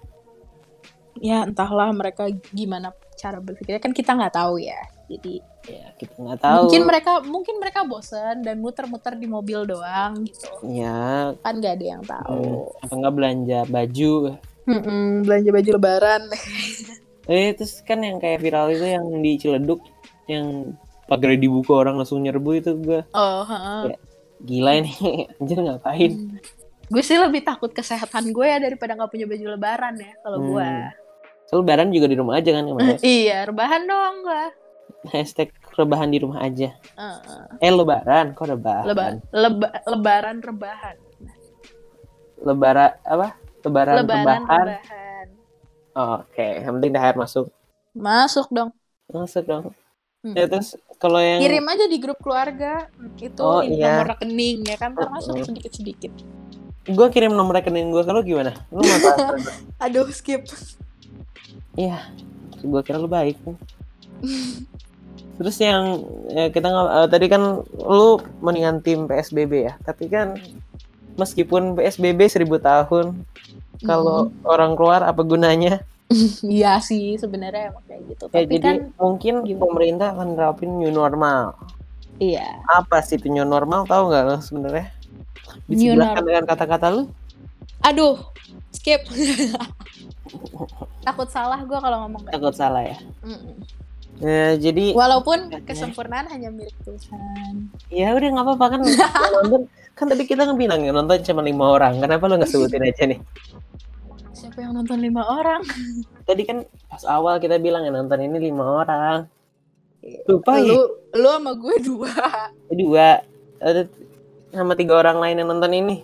ya 1.19 1.43
entahlah 1.43 1.91
mereka 1.91 2.25
gimana 2.49 2.89
cara 3.13 3.43
berpikirnya 3.43 3.83
kan 3.83 3.91
kita 3.91 4.15
nggak 4.15 4.31
tahu 4.33 4.63
ya 4.63 4.79
jadi 5.09 5.43
Ya 5.67 5.91
kita 5.99 6.15
nggak 6.15 6.39
tahu. 6.39 6.57
mungkin 6.63 6.83
mereka 6.87 7.13
mungkin 7.21 7.55
mereka 7.59 7.81
bosen 7.83 8.41
dan 8.41 8.57
muter-muter 8.57 9.13
di 9.13 9.27
mobil 9.27 9.67
doang 9.67 10.23
gitu 10.23 10.47
Ya, 10.63 11.35
kan 11.37 11.59
nggak 11.59 11.75
ada 11.75 11.87
yang 11.89 12.05
tahu 12.07 12.71
hmm, 12.71 12.81
apa 12.81 12.93
nggak 12.95 13.15
belanja 13.19 13.59
baju? 13.67 14.13
Mm-mm, 14.69 15.25
belanja 15.25 15.51
baju 15.51 15.71
lebaran. 15.75 16.23
Eh 17.29 17.53
terus 17.53 17.85
kan 17.85 18.01
yang 18.01 18.17
kayak 18.17 18.41
viral 18.41 18.73
itu 18.73 18.89
yang 18.89 19.05
di 19.21 19.37
Ciledug 19.37 19.85
yang 20.25 20.73
pagar 21.05 21.37
dibuka 21.37 21.77
orang 21.77 21.97
langsung 21.97 22.25
nyerbu 22.25 22.51
itu 22.55 22.73
gue 22.75 23.05
oh. 23.11 23.45
Ya. 23.85 24.01
gila 24.41 24.73
ini 24.77 24.93
anjir 25.37 25.61
ngapain? 25.61 26.41
Gue 26.89 27.03
sih 27.05 27.21
lebih 27.21 27.45
takut 27.45 27.69
kesehatan 27.69 28.33
gue 28.33 28.45
ya 28.45 28.57
daripada 28.57 28.97
nggak 28.97 29.13
punya 29.13 29.29
baju 29.29 29.45
lebaran 29.45 29.95
ya 29.97 30.13
kalau 30.21 30.41
Hmm. 30.41 30.49
gue 30.49 30.69
Soalnya 31.45 31.61
lebaran 31.61 31.89
juga 31.91 32.07
di 32.07 32.17
rumah 32.17 32.35
aja 32.37 32.51
kan 32.51 32.65
kemarin 32.65 32.97
iya 33.21 33.39
rebahan 33.45 33.83
doang 33.85 34.17
gue 34.21 34.45
hashtag 35.09 35.49
rebahan 35.75 36.09
di 36.09 36.19
rumah 36.19 36.41
aja. 36.41 36.73
Heeh. 36.97 37.45
eh 37.61 37.71
lebaran? 37.71 38.33
Kok 38.33 38.47
rebahan? 38.49 38.85
Leba- 38.89 39.21
leba- 39.31 39.77
lebaran 39.85 40.41
rebahan. 40.41 40.97
Lebaran 42.39 42.93
apa 43.05 43.37
lebaran, 43.67 43.95
lebaran 44.03 44.25
rebahan 44.25 44.41
rebahan 44.43 45.29
oke 45.99 46.47
yang 46.63 46.73
penting 46.79 46.93
THR 46.95 47.17
masuk. 47.19 47.47
Masuk 47.97 48.47
dong. 48.55 48.71
Masuk 49.11 49.45
dong. 49.47 49.65
Hmm. 50.19 50.35
ya 50.35 50.51
terus 50.51 50.75
kalau 50.99 51.23
yang 51.23 51.39
kirim 51.39 51.67
aja 51.67 51.85
di 51.87 51.99
grup 52.03 52.19
keluarga. 52.23 52.91
Itu 53.19 53.43
Oh, 53.43 53.63
iya. 53.63 54.03
nomor 54.03 54.19
rekening 54.19 54.67
ya 54.67 54.77
kan? 54.79 54.95
Termasuk 54.95 55.35
Mm-mm. 55.39 55.47
sedikit 55.47 55.73
sedikit 55.75 56.13
gue 56.89 57.09
kirim 57.13 57.37
nomor 57.37 57.61
rekening 57.61 57.93
gue 57.93 58.01
ke 58.01 58.13
lu 58.17 58.25
gimana? 58.25 58.57
Lu 58.73 58.81
gua? 58.81 59.37
aduh 59.85 60.09
skip. 60.09 60.49
Iya, 61.77 62.01
gue 62.65 62.81
kira 62.81 62.97
lu 62.97 63.11
baik. 63.11 63.37
Terus 65.39 65.57
yang 65.63 66.03
ya 66.33 66.51
kita 66.51 66.67
eh, 66.67 67.07
tadi 67.13 67.27
kan 67.31 67.63
lu 67.63 68.19
mendingan 68.43 68.81
tim 68.83 69.07
PSBB 69.07 69.53
ya, 69.71 69.75
tapi 69.85 70.11
kan 70.11 70.35
meskipun 71.19 71.75
PSBB 71.75 72.21
1000 72.25 72.47
tahun, 72.59 73.07
kalau 73.81 74.31
orang 74.43 74.73
keluar 74.73 75.03
apa 75.03 75.21
gunanya? 75.21 75.83
iya 76.49 76.81
sih 76.81 77.15
sebenarnya 77.15 77.69
emang 77.69 77.85
kayak 77.85 78.03
gitu 78.09 78.25
Ya 78.27 78.41
tapi 78.41 78.49
jadi 78.49 78.65
kan 78.65 78.77
mungkin 78.97 79.35
gimana? 79.43 79.61
pemerintah 79.61 80.09
akan 80.11 80.29
nerapin 80.33 80.71
new 80.75 80.89
normal. 80.89 81.53
iya 82.17 82.65
Apa 82.65 82.99
sih 83.01 83.15
itu 83.15 83.29
new 83.29 83.45
normal? 83.45 83.85
Tahu 83.85 84.09
nggak 84.09 84.23
lo 84.25 84.37
sebenarnya? 84.39 84.89
Jelaskan 85.67 86.25
dengan 86.25 86.45
kata-kata 86.45 86.87
lu? 86.89 87.03
aduh 87.79 88.19
skip 88.71 89.07
takut 91.07 91.29
salah 91.29 91.61
gue 91.61 91.79
kalau 91.79 92.05
ngomong 92.05 92.25
kayak 92.25 92.35
Takut 92.35 92.55
salah 92.55 92.83
ya. 92.83 92.99
Mm-mm. 93.23 93.55
Ya, 94.19 94.59
jadi 94.59 94.93
walaupun 94.93 95.47
Ya. 95.49 95.63
kesempurnaan 95.63 96.27
hanya 96.27 96.51
milik 96.51 96.75
Tuhan 96.83 97.71
ya 97.87 98.11
udah 98.11 98.29
nggak 98.29 98.45
apa-apa 98.51 98.67
kan 98.67 98.81
kan 99.99 100.07
tadi 100.07 100.23
kita 100.25 100.47
kan 100.47 100.55
bilang 100.55 100.81
ya 100.81 100.95
nonton 100.95 101.19
cuma 101.21 101.43
lima 101.43 101.65
orang. 101.69 101.99
Kenapa 101.99 102.25
lu 102.25 102.39
nggak 102.39 102.49
sebutin 102.49 102.87
aja 102.87 103.05
nih? 103.05 103.19
Siapa 104.31 104.63
yang 104.63 104.73
nonton 104.73 105.03
lima 105.03 105.27
orang? 105.27 105.67
Tadi 106.29 106.43
kan 106.45 106.63
pas 106.87 107.03
awal 107.03 107.43
kita 107.43 107.59
bilang 107.59 107.83
ya 107.83 107.91
nonton 107.91 108.23
ini 108.23 108.39
lima 108.39 108.63
orang. 108.63 109.27
Lupa 110.31 110.63
ya? 110.63 110.71
Lu 110.71 110.81
lu 111.13 111.29
sama 111.29 111.53
gue 111.59 111.77
dua. 111.83 112.13
Dua. 112.71 113.09
Ada 113.59 113.91
sama 114.55 114.79
tiga 114.79 114.95
orang 114.95 115.19
lain 115.19 115.43
yang 115.43 115.51
nonton 115.51 115.75
ini. 115.75 115.97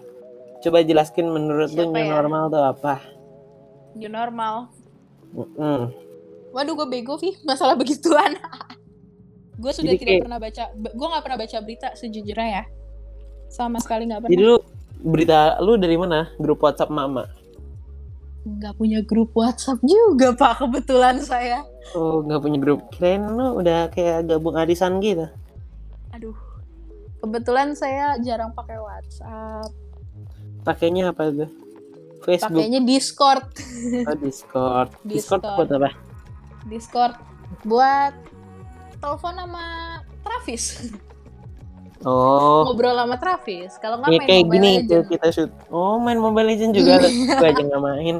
Coba 0.59 0.83
jelaskan 0.83 1.31
menurut 1.31 1.71
lu 1.71 1.87
Siapa 1.87 1.95
new 1.95 2.03
ya? 2.03 2.11
normal 2.11 2.43
tuh 2.51 2.63
apa? 2.65 2.95
New 3.95 4.11
normal. 4.11 4.75
Mm-mm. 5.31 5.95
Waduh 6.51 6.75
gue 6.75 6.89
bego 6.91 7.15
sih 7.15 7.39
masalah 7.43 7.79
begituan. 7.79 8.35
gue 9.63 9.71
sudah 9.71 9.95
Jadi 9.95 9.99
tidak 10.03 10.11
kayak- 10.11 10.25
pernah 10.27 10.41
baca, 10.43 10.65
gue 10.75 11.07
nggak 11.07 11.23
pernah 11.23 11.39
baca 11.39 11.57
berita 11.63 11.89
sejujurnya 11.95 12.49
ya, 12.51 12.63
sama 13.55 13.79
sekali 13.79 14.11
nggak 14.11 14.27
jadi 14.27 14.35
pernah. 14.35 14.51
lu 14.51 14.57
berita 15.07 15.39
lu 15.63 15.79
dari 15.79 15.95
mana? 15.95 16.27
Grup 16.43 16.59
WhatsApp 16.59 16.91
mama 16.91 17.31
Nggak 18.45 18.75
punya 18.77 19.01
grup 19.01 19.31
WhatsApp 19.33 19.79
juga 19.81 20.35
pak 20.37 20.61
kebetulan 20.67 21.17
saya. 21.23 21.63
oh 21.95 22.21
nggak 22.21 22.41
punya 22.43 22.59
grup. 22.61 22.81
Kirain 22.93 23.23
lu 23.25 23.63
udah 23.63 23.89
kayak 23.89 24.27
gabung 24.29 24.59
arisan 24.59 25.01
gitu? 25.01 25.25
Aduh, 26.13 26.37
kebetulan 27.25 27.73
saya 27.73 28.21
jarang 28.21 28.53
pakai 28.53 28.77
WhatsApp, 28.77 29.71
pakainya 30.61 31.09
apa 31.15 31.33
tuh? 31.33 31.51
Facebook. 32.21 32.61
Pakainya 32.61 32.81
Discord. 32.85 33.49
oh, 34.09 34.17
Discord. 34.21 34.91
Discord 35.09 35.41
Discord. 35.41 35.57
buat 35.57 35.71
apa? 35.73 35.91
Discord. 36.69 37.15
Buat 37.65 38.13
telepon 39.01 39.35
sama 39.37 39.65
Travis, 40.21 40.65
oh 42.05 42.69
ngobrol 42.69 42.95
sama 42.95 43.17
Travis. 43.17 43.73
Kalau 43.77 43.97
nggak 43.99 44.11
Ya 44.11 44.19
main 44.21 44.29
kayak 44.29 44.45
Mobile 44.45 44.55
gini 44.55 44.71
Legends. 44.71 44.91
tuh 44.91 45.03
kita 45.09 45.27
shoot. 45.33 45.51
Oh 45.69 45.97
main 45.99 46.19
Mobile 46.21 46.49
Legends 46.49 46.75
juga. 46.77 46.95
gue 47.41 47.49
aja 47.49 47.63
nggak 47.63 47.83
main. 47.83 48.17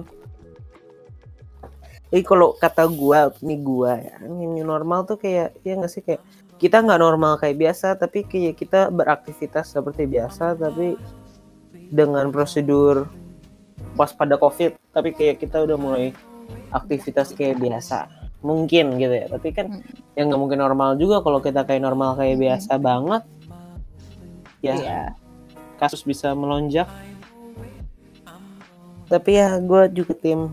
Jadi 2.09 2.23
kalau 2.23 2.55
kata 2.55 2.87
gua, 2.87 3.35
nih 3.43 3.59
gua 3.59 3.99
ya, 3.99 4.23
ini 4.23 4.47
new 4.47 4.63
normal 4.63 5.03
tuh 5.03 5.19
kayak 5.19 5.59
ya 5.67 5.75
nggak 5.75 5.91
sih 5.91 5.99
kayak 5.99 6.23
kita 6.63 6.79
nggak 6.79 7.03
normal 7.03 7.35
kayak 7.43 7.59
biasa, 7.59 7.99
tapi 7.99 8.23
kayak 8.23 8.55
kita 8.55 8.87
beraktivitas 8.87 9.75
seperti 9.75 10.07
biasa, 10.07 10.55
tapi 10.55 10.95
dengan 11.91 12.31
prosedur 12.31 13.11
waspada 13.99 14.39
COVID, 14.39 14.79
tapi 14.95 15.11
kayak 15.11 15.43
kita 15.43 15.67
udah 15.67 15.75
mulai 15.75 16.15
aktivitas 16.71 17.35
kayak 17.35 17.59
biasa. 17.59 18.07
Mungkin 18.47 18.95
gitu 19.03 19.11
ya, 19.11 19.27
tapi 19.27 19.51
kan 19.51 19.83
yang 20.15 20.31
nggak 20.31 20.39
mungkin 20.39 20.63
normal 20.63 20.95
juga 20.95 21.19
kalau 21.19 21.43
kita 21.43 21.67
kayak 21.67 21.83
normal 21.83 22.15
kayak 22.15 22.39
Hmm. 22.39 22.45
biasa 22.47 22.73
banget 22.79 23.23
ya 24.65 24.75
Iya. 24.75 25.01
kasus 25.77 26.01
bisa 26.01 26.33
melonjak 26.33 26.89
tapi 29.05 29.37
ya 29.37 29.59
gue 29.59 29.83
juga 29.93 30.13
tim 30.13 30.51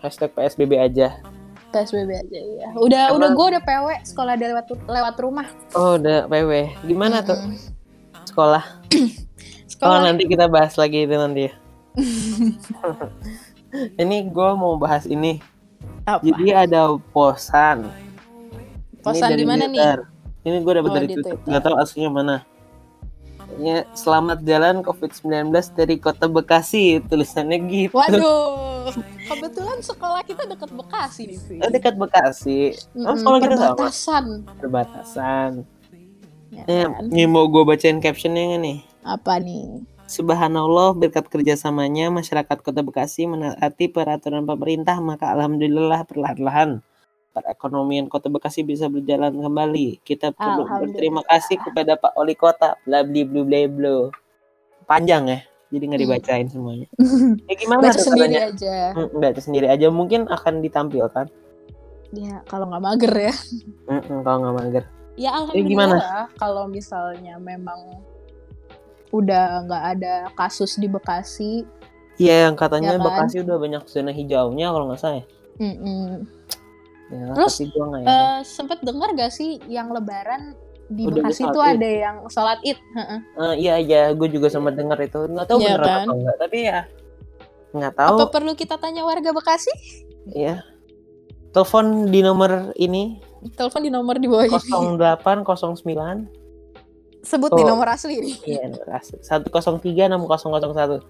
hashtag 0.00 0.32
psbb 0.32 0.72
aja 0.80 1.08
PSBB 1.68 2.06
aja 2.06 2.38
ya. 2.38 2.68
Udah 2.78 3.10
Emang- 3.10 3.18
udah 3.18 3.28
gue 3.34 3.46
udah 3.50 3.62
PW 3.62 3.86
sekolah 4.06 4.38
dari 4.38 4.54
lewat 4.54 4.66
lewat 4.86 5.14
rumah. 5.18 5.46
oh 5.74 5.98
udah 5.98 6.22
pw 6.24 6.50
gimana 6.82 7.18
tuh 7.18 7.34
Mm-mm. 7.34 7.58
sekolah 8.24 8.62
oh 8.94 9.10
Sekolah. 9.66 9.98
nanti 10.00 10.22
kita 10.24 10.46
bahas 10.46 10.78
lagi 10.78 11.02
itu 11.02 11.18
nanti 11.18 11.50
ya 11.50 11.52
ini 14.02 14.22
gue 14.24 14.50
mau 14.54 14.78
bahas 14.78 15.02
ini 15.04 15.42
Apa? 16.06 16.22
jadi 16.22 16.64
ada 16.64 16.94
posan 17.10 17.90
Posan 19.02 19.36
di 19.36 19.44
mana 19.44 19.68
nih? 19.68 20.00
Ini 20.44 20.62
gue 20.62 20.72
dapet 20.72 20.88
Oh, 20.88 20.94
dari 20.94 21.06
Twitter. 21.10 21.36
nggak 21.42 21.60
tahu 21.60 21.74
aslinya 21.76 22.08
mana 22.08 22.36
Ya, 23.54 23.86
selamat 23.92 24.42
jalan 24.42 24.82
COVID-19 24.82 25.46
dari 25.72 25.96
kota 25.96 26.26
Bekasi 26.26 26.98
tulisannya 27.02 27.62
gitu. 27.64 27.94
Waduh, 27.94 28.90
kebetulan 29.30 29.78
sekolah 29.78 30.22
kita 30.22 30.42
deket 30.44 30.70
Bekasi 30.70 31.22
nih. 31.24 31.38
Vi. 31.40 31.56
Oh, 31.62 31.70
dekat 31.70 31.94
Bekasi. 31.94 32.74
Oh, 32.98 33.14
sekolah 33.14 33.38
kita 33.38 33.54
sama. 33.54 33.70
perbatasan. 34.58 35.62
Ya 36.50 36.62
Eh, 36.66 36.82
kan? 36.84 37.10
ini 37.10 37.24
mau 37.24 37.46
gue 37.46 37.62
bacain 37.62 37.98
captionnya 37.98 38.42
nggak 38.48 38.62
nih? 38.62 38.78
Apa 39.02 39.38
nih? 39.38 39.86
Subhanallah 40.04 40.92
berkat 40.92 41.26
kerjasamanya 41.26 42.10
masyarakat 42.10 42.58
kota 42.58 42.80
Bekasi 42.80 43.24
menaati 43.24 43.86
peraturan 43.86 44.44
pemerintah 44.44 44.98
maka 44.98 45.30
alhamdulillah 45.30 46.04
perlahan-lahan 46.04 46.82
perekonomian 47.34 48.06
kota 48.06 48.30
Bekasi 48.30 48.62
bisa 48.62 48.86
berjalan 48.86 49.34
kembali. 49.34 49.98
Kita 50.00 50.30
perlu 50.30 50.62
Alhamdulillah. 50.62 50.80
berterima 50.86 51.22
kasih 51.22 51.58
kepada 51.58 51.92
Pak 51.94 52.14
Wali 52.14 52.32
Kota. 52.32 52.78
Bla 52.80 53.02
bli 53.02 53.22
blu 53.22 53.42
bla 53.42 53.66
blu. 53.66 54.14
Panjang 54.84 55.26
ya, 55.26 55.38
jadi 55.68 55.84
nggak 55.84 55.98
Hmm. 55.98 56.08
dibacain 56.08 56.46
semuanya. 56.46 56.86
Ya 57.44 57.54
gimana 57.56 57.80
Baca 57.84 57.98
sendiri 57.98 58.30
katanya? 58.30 58.40
aja. 58.48 58.76
Hmm, 58.94 59.10
baca 59.12 59.40
sendiri 59.40 59.66
aja 59.66 59.86
mungkin 59.88 60.20
akan 60.26 60.54
ditampilkan. 60.60 61.26
Ya, 62.10 62.46
kalau 62.46 62.70
nggak 62.70 62.84
mager 62.84 63.12
ya. 63.12 63.34
Mm-mm, 63.86 64.22
kalau 64.22 64.38
nggak 64.40 64.56
mager. 64.56 64.84
Ya 65.14 65.30
Jadi 65.46 65.62
gimana? 65.64 65.98
alhamdulillah 65.98 66.22
kalau 66.36 66.64
misalnya 66.66 67.34
memang 67.36 67.98
udah 69.10 69.62
nggak 69.64 69.84
ada 69.92 70.14
kasus 70.32 70.74
di 70.74 70.86
Bekasi. 70.86 71.62
Iya 72.14 72.46
yang 72.46 72.54
katanya 72.54 72.94
Ya 72.94 72.98
kan? 72.98 73.04
Bekasi 73.04 73.36
udah 73.40 73.56
banyak 73.56 73.82
zona 73.84 74.10
hijaunya 74.10 74.66
kalau 74.68 74.86
nggak 74.86 75.00
salah. 75.00 75.16
ya. 75.16 75.24
Mm-mm. 75.56 76.26
Ya, 77.14 77.30
Terus, 77.32 77.54
tapi 77.54 77.70
gua 77.70 77.84
nggak 77.86 78.02
ya. 78.02 78.08
Eh, 78.10 78.38
sempet 78.42 78.78
dengar 78.82 79.08
gak 79.14 79.30
sih 79.30 79.62
yang 79.66 79.86
Lebaran 79.88 80.58
di 80.86 81.06
Udah 81.06 81.22
Bekasi 81.22 81.40
sholat 81.40 81.54
tuh 81.54 81.62
Id. 81.62 81.70
ada 81.70 81.88
yang 81.88 82.16
sholat 82.26 82.58
id? 82.60 82.78
Heeh. 82.92 83.18
Eh, 83.38 83.54
iya 83.56 83.74
iya, 83.78 84.00
gue 84.10 84.28
juga 84.28 84.48
sempat 84.48 84.74
dengar 84.74 84.98
itu. 84.98 85.16
Nggak 85.24 85.46
tahu 85.46 85.58
Iya 85.58 85.68
bener 85.70 85.80
kan? 85.80 86.02
atau 86.02 86.14
enggak, 86.14 86.36
tapi 86.36 86.58
ya 86.60 86.80
nggak 87.70 87.94
tahu. 87.94 88.16
Apa 88.16 88.26
perlu 88.28 88.52
kita 88.52 88.74
tanya 88.76 89.02
warga 89.02 89.30
Bekasi? 89.30 89.70
Iya. 90.26 90.60
Telepon 91.50 92.10
di 92.10 92.18
nomor 92.18 92.74
ini 92.74 93.22
Telepon 93.50 93.80
di 93.80 93.90
nomor 93.90 94.18
di 94.18 94.26
bawah 94.26 94.44
ini. 94.44 94.58
0809 94.58 96.26
Sebut 97.22 97.50
di 97.52 97.62
Oh. 97.62 97.68
nomor 97.70 97.88
asli 97.88 98.18
ini. 98.18 98.32
iya 98.44 98.66
nomor 98.66 98.90
asli. 98.90 99.16
103 99.22 100.10
6001. 100.10 101.00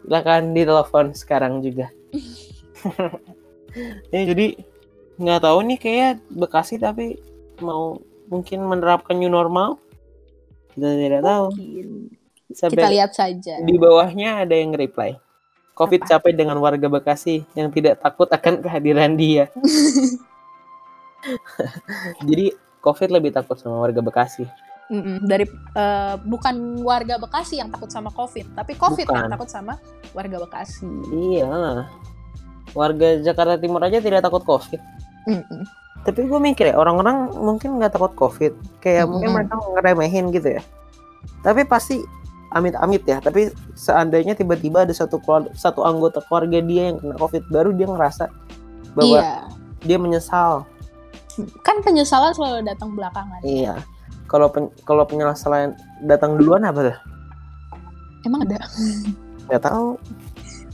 Silakan 0.00 0.42
ditelepon 0.52 1.06
sekarang 1.12 1.60
juga. 1.60 1.92
ya, 4.08 4.22
jadi 4.32 4.56
nggak 5.20 5.44
tahu 5.44 5.58
nih 5.68 5.78
kayak 5.78 6.12
Bekasi 6.32 6.80
tapi 6.80 7.20
mau 7.60 8.00
mungkin 8.32 8.64
menerapkan 8.64 9.20
new 9.20 9.28
normal. 9.28 9.76
Kita 10.72 10.96
tidak 10.96 11.22
tahu. 11.22 11.46
Mungkin. 11.52 11.88
Sampai 12.50 12.82
Kita 12.82 12.90
lihat 12.90 13.14
saja. 13.14 13.62
di 13.62 13.78
bawahnya 13.78 14.42
ada 14.42 14.58
yang 14.58 14.74
reply. 14.74 15.14
Covid 15.78 16.02
Apa? 16.02 16.18
capek 16.18 16.34
dengan 16.34 16.58
warga 16.58 16.90
Bekasi 16.90 17.46
yang 17.54 17.70
tidak 17.70 18.02
takut 18.02 18.26
akan 18.26 18.58
kehadiran 18.58 19.14
dia. 19.14 19.46
Jadi 22.28 22.50
Covid 22.80 23.12
lebih 23.12 23.30
takut 23.30 23.60
sama 23.60 23.78
warga 23.78 24.02
Bekasi. 24.02 24.48
Mm-mm. 24.90 25.22
Dari 25.22 25.46
eh, 25.78 26.14
bukan 26.26 26.82
warga 26.82 27.14
Bekasi 27.22 27.62
yang 27.62 27.70
takut 27.70 27.94
sama 27.94 28.10
COVID, 28.10 28.58
tapi 28.58 28.74
COVID 28.74 29.06
Bukan. 29.06 29.16
yang 29.16 29.30
takut 29.30 29.46
sama 29.46 29.78
warga 30.10 30.42
Bekasi. 30.42 30.90
Iya. 31.14 31.86
Warga 32.74 33.22
Jakarta 33.22 33.54
Timur 33.54 33.78
aja 33.86 34.02
tidak 34.02 34.26
takut 34.26 34.42
Covid. 34.42 34.82
Mm-mm. 35.28 35.62
Tapi 36.00 36.24
gue 36.24 36.40
mikir 36.40 36.72
ya 36.72 36.76
orang-orang 36.76 37.28
mungkin 37.36 37.76
nggak 37.76 37.92
takut 37.92 38.12
Covid. 38.16 38.52
Kayak 38.80 39.08
mungkin 39.08 39.36
Mm-mm. 39.36 39.48
mereka 39.50 39.54
ngeremehin 39.76 40.32
gitu 40.32 40.56
ya. 40.56 40.62
Tapi 41.44 41.64
pasti 41.64 42.00
amit-amit 42.50 43.04
ya. 43.04 43.20
Tapi 43.20 43.52
seandainya 43.76 44.32
tiba-tiba 44.32 44.88
ada 44.88 44.94
satu 44.96 45.20
keluarga, 45.20 45.52
satu 45.52 45.84
anggota 45.84 46.24
keluarga 46.24 46.58
dia 46.60 46.88
yang 46.90 46.96
kena 46.98 47.16
Covid, 47.16 47.44
baru 47.52 47.70
dia 47.76 47.86
ngerasa 47.86 48.24
bahwa 48.96 49.18
Iya. 49.20 49.34
dia 49.84 49.98
menyesal. 50.00 50.64
Kan 51.62 51.84
penyesalan 51.84 52.32
selalu 52.32 52.64
datang 52.66 52.96
belakangan. 52.96 53.40
Iya. 53.44 53.80
Kalau 54.26 54.48
pen- 54.48 54.72
kalau 54.82 55.04
penyesalan 55.04 55.76
datang 56.04 56.38
duluan 56.38 56.64
apa 56.64 56.90
tuh? 56.90 56.98
Emang 58.24 58.44
ada? 58.44 58.60
Nggak 59.48 59.62
tahu. 59.64 59.96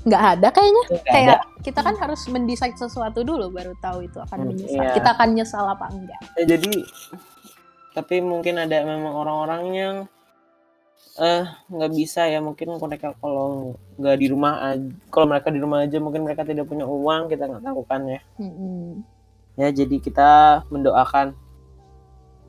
Nggak 0.07 0.23
ada 0.33 0.49
kayaknya. 0.49 0.85
Ada. 0.87 1.03
Kayak 1.05 1.39
kita 1.61 1.81
kan 1.83 1.95
harus 1.99 2.21
mendesain 2.27 2.73
sesuatu 2.73 3.21
dulu 3.21 3.51
baru 3.51 3.75
tahu 3.77 4.07
itu 4.07 4.17
akan 4.17 4.39
Hmm, 4.39 4.49
menyesal. 4.49 4.79
iya. 4.79 4.95
Kita 4.95 5.09
akan 5.13 5.29
nyesal 5.35 5.65
apa 5.67 5.87
enggak? 5.91 6.21
Ya, 6.37 6.45
jadi 6.49 6.73
tapi 7.91 8.21
mungkin 8.21 8.55
ada 8.57 8.77
memang 8.83 9.11
orang-orang 9.11 9.63
yang 9.73 9.97
eh 11.17 11.43
nggak 11.67 11.93
bisa 11.93 12.29
ya 12.29 12.39
mungkin 12.39 12.77
mereka 12.77 13.17
kalau 13.17 13.73
nggak 13.97 14.17
di 14.17 14.27
rumah 14.29 14.61
aja 14.67 14.85
kalau 15.09 15.27
mereka 15.27 15.49
di 15.49 15.59
rumah 15.59 15.81
aja 15.81 15.97
mungkin 15.97 16.23
mereka 16.23 16.45
tidak 16.45 16.69
punya 16.69 16.85
uang 16.85 17.27
kita 17.27 17.49
nggak 17.49 17.65
tahu 17.65 17.81
kan 17.85 18.05
ya 18.05 18.21
Mm-mm. 18.37 19.01
ya 19.57 19.73
jadi 19.73 19.97
kita 19.97 20.31
mendoakan 20.69 21.33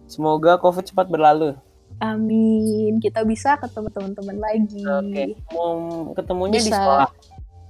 semoga 0.06 0.60
covid 0.60 0.84
cepat 0.84 1.08
berlalu 1.08 1.56
Amin. 1.98 3.00
Kita 3.00 3.24
bisa 3.24 3.56
ketemu 3.56 3.88
teman-teman 3.90 4.38
lagi. 4.38 4.84
oke 4.84 5.24
mau 5.50 5.72
ketemunya 6.14 6.60
di 6.60 6.68
Bisa. 6.68 6.76
sekolah 6.78 7.10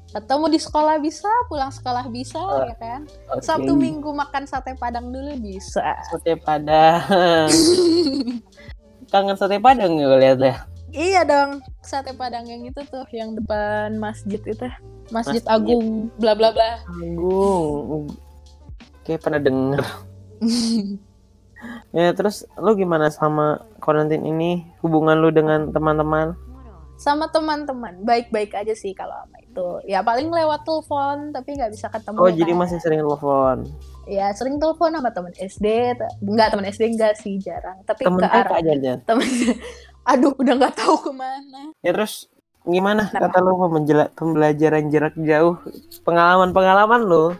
Ketemu 0.08 0.46
di 0.48 0.60
sekolah 0.60 0.96
bisa, 1.04 1.28
pulang 1.52 1.68
sekolah 1.68 2.08
bisa, 2.08 2.40
Oh, 2.40 2.64
ya 2.64 2.76
kan? 2.80 3.04
Oke. 3.34 3.44
Sabtu 3.44 3.76
Minggu 3.76 4.08
makan 4.16 4.48
sate 4.48 4.72
Padang 4.80 5.12
dulu 5.12 5.36
bisa. 5.40 5.84
sate 6.08 6.40
padang 6.40 7.52
kangen 9.12 9.36
sate 9.36 9.60
padang 9.60 9.96
ya 10.00 10.08
lihat 10.20 10.40
ya 10.40 10.56
iya 10.96 11.22
dong, 11.28 11.60
sate 11.84 12.16
Padang 12.16 12.48
yang 12.48 12.64
itu 12.64 12.80
tuh, 12.88 13.04
yang 13.12 13.36
depan 13.36 14.00
masjid 14.00 14.40
itu. 14.40 14.68
Masjid, 15.12 15.44
Masjid. 15.44 15.52
Agung 15.52 16.08
bla 16.20 16.34
bla 16.34 16.50
bla. 16.56 16.80
Agung 16.88 18.08
kayak 19.08 19.24
pernah 19.24 19.40
denger 19.40 19.80
ya 21.96 22.12
terus 22.12 22.44
lu 22.60 22.76
gimana 22.76 23.08
sama 23.08 23.64
karantin 23.80 24.28
ini 24.28 24.68
hubungan 24.84 25.16
lu 25.18 25.32
dengan 25.32 25.72
teman-teman 25.72 26.36
Sama 26.98 27.30
teman-teman, 27.30 28.02
baik-baik 28.02 28.58
aja 28.58 28.74
sih 28.74 28.90
kalau 28.98 29.14
sama 29.22 29.38
itu. 29.58 29.90
Ya 29.90 30.00
paling 30.00 30.30
lewat 30.30 30.62
telepon, 30.62 31.34
tapi 31.34 31.58
nggak 31.58 31.72
bisa 31.74 31.90
ketemu. 31.90 32.18
oh 32.18 32.30
jadi 32.30 32.52
kan. 32.54 32.60
masih 32.62 32.78
sering 32.78 33.02
telepon 33.02 33.58
Ya 34.06 34.30
sering 34.32 34.56
telepon 34.56 34.94
sama 34.94 35.10
teman 35.10 35.34
SD, 35.36 35.66
enggak 36.22 36.48
teman 36.54 36.66
SD 36.66 36.84
enggak 36.94 37.18
sih 37.18 37.42
jarang, 37.42 37.82
tapi 37.84 38.06
temen 38.06 38.22
ke 38.22 38.30
arah 38.30 38.54
aja 38.56 38.72
aja 38.72 38.94
temen. 39.02 39.26
Aduh, 40.14 40.32
udah 40.38 40.54
nggak 40.56 40.76
tahu 40.78 40.96
ke 41.02 41.12
mana. 41.12 41.76
ya 41.82 41.92
terus 41.92 42.32
gimana 42.64 43.08
kata 43.08 43.40
lu 43.40 43.56
pembela- 43.58 44.12
pembelajaran 44.14 44.88
jarak 44.88 45.16
jauh 45.18 45.56
pengalaman-pengalaman 46.04 47.02
lu 47.02 47.36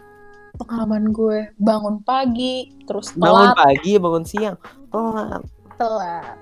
Pengalaman 0.58 1.14
gue 1.14 1.54
bangun 1.54 2.02
pagi, 2.02 2.74
terus 2.82 3.14
bangun 3.14 3.52
telat, 3.52 3.56
pagi 3.56 3.92
bangun 3.94 4.24
siang 4.26 4.56
telat 4.90 5.40
telat. 5.78 6.34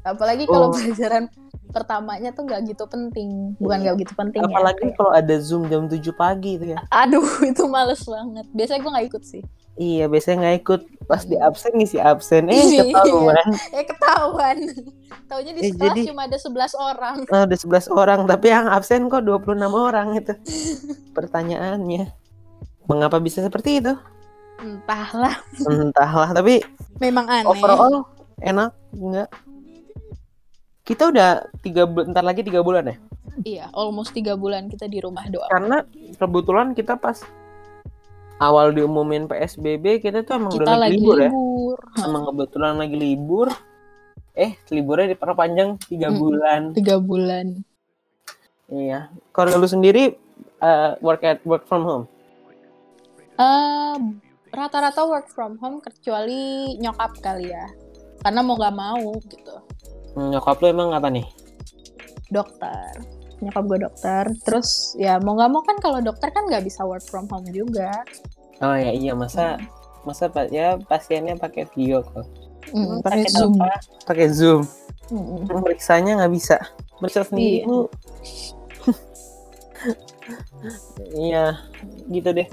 Apalagi 0.00 0.48
kalau 0.48 0.70
Oh. 0.70 0.72
pelajaran 0.72 1.28
pertamanya 1.68 2.30
tuh 2.30 2.42
nggak 2.42 2.60
gitu 2.66 2.84
penting, 2.84 3.52
bukan 3.56 3.78
nggak 3.78 3.96
gitu 4.00 4.12
penting 4.12 4.40
ya. 4.40 4.48
apalagi 4.48 4.88
kalau 4.92 5.10
ada 5.10 5.34
zoom 5.36 5.64
jam 5.64 5.84
7 5.84 6.00
pagi 6.12 6.56
itu 6.56 6.72
ya 6.72 6.80
Aduh, 6.88 7.20
itu 7.46 7.64
males 7.64 8.00
banget. 8.02 8.46
Biasanya 8.50 8.80
gue 8.80 8.90
nggak 8.90 9.08
ikut 9.08 9.22
sih. 9.22 9.42
iya 9.76 10.04
biasanya 10.04 10.36
nggak 10.40 10.56
ikut 10.58 10.80
pas 11.04 11.22
di 11.22 11.36
absen 11.36 11.70
ngisi 11.72 11.96
absen 11.96 12.46
eh 12.46 12.58
Iya. 12.58 12.82
ketahuan 12.88 13.46
Eh 13.76 13.84
ketahuan. 13.84 14.56
Taunya 15.24 15.52
di 15.52 15.60
Eh, 15.60 15.70
sekolah 15.70 15.94
jadi- 15.94 16.04
cuma 16.04 16.22
ada 16.24 16.34
11 16.36 16.72
orang. 16.74 17.16
Ah, 17.28 17.44
ada 17.44 17.54
11 17.54 17.86
orang 17.86 18.20
tapi 18.24 18.46
yang 18.48 18.66
absen 18.66 19.06
kok 19.06 19.22
26 19.22 19.46
orang 19.70 20.08
itu 20.14 20.34
pertanyaannya 21.16 22.10
mengapa 22.84 23.18
bisa 23.18 23.38
seperti 23.40 23.78
itu 23.78 23.92
Entahlah, 24.58 25.38
entahlah 25.62 26.32
tapi 26.32 26.58
memang 26.98 27.30
aneh. 27.30 27.46
overall 27.46 28.02
enak 28.40 28.74
enggak 28.90 29.30
kita 30.88 31.02
udah 31.06 31.30
tiga 31.60 31.84
bu- 31.84 32.02
bentar 32.02 32.24
lagi 32.24 32.40
tiga 32.40 32.60
bulan 32.60 32.86
ya 32.86 32.96
Iya, 33.38 33.64
almost 33.70 34.10
tiga 34.10 34.34
bulan 34.34 34.66
kita 34.66 34.84
di 34.84 34.98
rumah 34.98 35.22
doang. 35.24 35.46
karena 35.46 35.84
kebetulan 36.16 36.72
kita 36.72 36.96
pas 36.96 37.22
awal 38.38 38.72
diumumin 38.72 39.26
psbb 39.26 40.00
kita 40.00 40.22
tuh 40.22 40.38
emang 40.38 40.50
Kita 40.50 40.64
udah 40.64 40.78
lagi 40.80 40.96
libur 40.96 41.16
ya 41.16 41.28
libur. 41.28 41.78
emang 42.00 42.22
kebetulan 42.26 42.74
lagi 42.74 42.96
libur 42.96 43.48
eh 44.32 44.54
liburnya 44.68 45.12
diperpanjang 45.12 45.78
tiga 45.84 46.08
Mm-mm. 46.08 46.18
bulan 46.18 46.60
Tiga 46.72 46.96
bulan. 46.98 47.46
iya 48.68 49.06
kalau 49.28 49.54
lu 49.54 49.66
sendiri 49.66 50.18
eh, 50.58 50.90
work 50.98 51.22
at 51.22 51.38
work 51.44 51.62
from 51.64 51.84
home 51.84 52.06
Eh, 53.34 53.96
rata-rata 54.50 55.04
work 55.04 55.28
from 55.28 55.54
home 55.56 55.78
kecuali 55.78 56.74
nyokap 56.76 57.14
kali 57.18 57.46
ya. 57.48 57.70
Karena 58.18 58.42
mau 58.42 58.58
gak 58.58 58.74
mau 58.74 58.98
gitu. 59.22 59.54
Hmm, 60.10 60.30
nyokap 60.30 60.56
lu 60.58 60.68
emang 60.68 60.90
apa 60.90 61.08
nih 61.08 61.26
Dokter. 62.28 62.92
Nyokap 63.38 63.64
gue 63.64 63.78
dokter. 63.80 64.24
Terus 64.42 64.68
ya 64.94 65.16
mau 65.16 65.32
gak 65.32 65.48
mau 65.48 65.62
kan 65.62 65.76
kalau 65.76 65.98
dokter 65.98 66.28
kan 66.28 66.44
nggak 66.44 66.62
bisa 66.62 66.82
work 66.82 67.02
from 67.02 67.24
home 67.26 67.48
juga. 67.48 67.90
oh 68.58 68.74
ya 68.74 68.90
iya 68.90 69.12
masa 69.12 69.54
masa 70.02 70.26
pa- 70.26 70.48
ya 70.48 70.74
pasiennya 70.80 71.34
pakai 71.34 71.62
video 71.68 72.02
call 72.02 72.26
Mm, 72.68 72.84
Hmm, 72.84 72.98
pakai 73.00 73.24
Zoom. 73.28 73.54
apa? 73.56 73.80
pakai 74.04 74.26
zoom 74.28 74.62
Mm-mm. 75.08 75.48
Periksanya 75.48 76.18
nggak 76.18 76.32
bisa. 76.34 76.60
Periksa 76.98 77.24
sendiri 77.24 77.62
Iya. 77.62 77.64
bu. 77.64 77.78
Iya, 81.16 81.44
gitu 82.08 82.28
deh. 82.34 82.48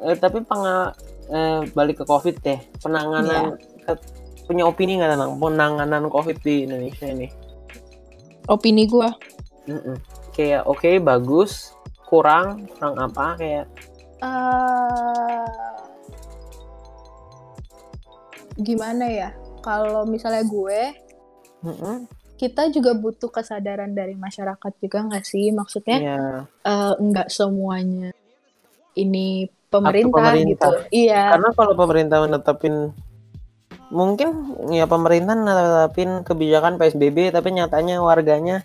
Eh, 0.00 0.16
tapi 0.16 0.40
penga 0.40 0.96
eh, 1.26 1.60
balik 1.70 2.00
ke 2.00 2.04
COVID 2.04 2.36
deh. 2.38 2.60
Penanganan 2.78 3.58
Iya. 3.58 3.84
ke- 3.84 4.04
punya 4.46 4.66
opini 4.66 4.98
nggak 4.98 5.14
tentang 5.16 5.32
penanganan 5.38 6.04
COVID 6.10 6.38
di 6.42 6.66
Indonesia 6.66 7.06
ini? 7.08 7.26
Opini 8.50 8.84
gue. 8.90 9.08
Mm-mm. 9.70 9.96
Kayak 10.34 10.66
oke 10.66 10.90
bagus, 11.04 11.72
kurang 12.08 12.66
kurang 12.74 12.98
apa 12.98 13.38
kayak 13.38 13.66
eh 14.22 15.46
gimana 18.58 19.04
ya? 19.08 19.30
Kalau 19.62 20.02
misalnya 20.04 20.42
gue, 20.42 20.80
mm-mm. 21.62 21.96
kita 22.34 22.66
juga 22.74 22.98
butuh 22.98 23.30
kesadaran 23.30 23.94
dari 23.94 24.18
masyarakat 24.18 24.72
juga 24.82 24.98
nggak 25.06 25.24
sih? 25.24 25.54
Maksudnya 25.54 25.96
Iya. 26.02 26.20
eh, 26.66 26.94
nggak 26.98 27.30
semuanya 27.30 28.10
ini 28.98 29.48
pemerintah, 29.72 30.20
pemerintah. 30.20 30.68
gitu. 30.68 30.70
Iya. 30.92 31.22
Karena 31.32 31.50
kalau 31.56 31.72
pemerintah 31.78 32.18
menetapin 32.20 32.74
mungkin 33.92 34.28
ya 34.72 34.88
pemerintah 34.88 35.36
menetapin 35.36 36.24
kebijakan 36.24 36.80
PSBB 36.80 37.28
tapi 37.28 37.52
nyatanya 37.52 38.00
warganya 38.00 38.64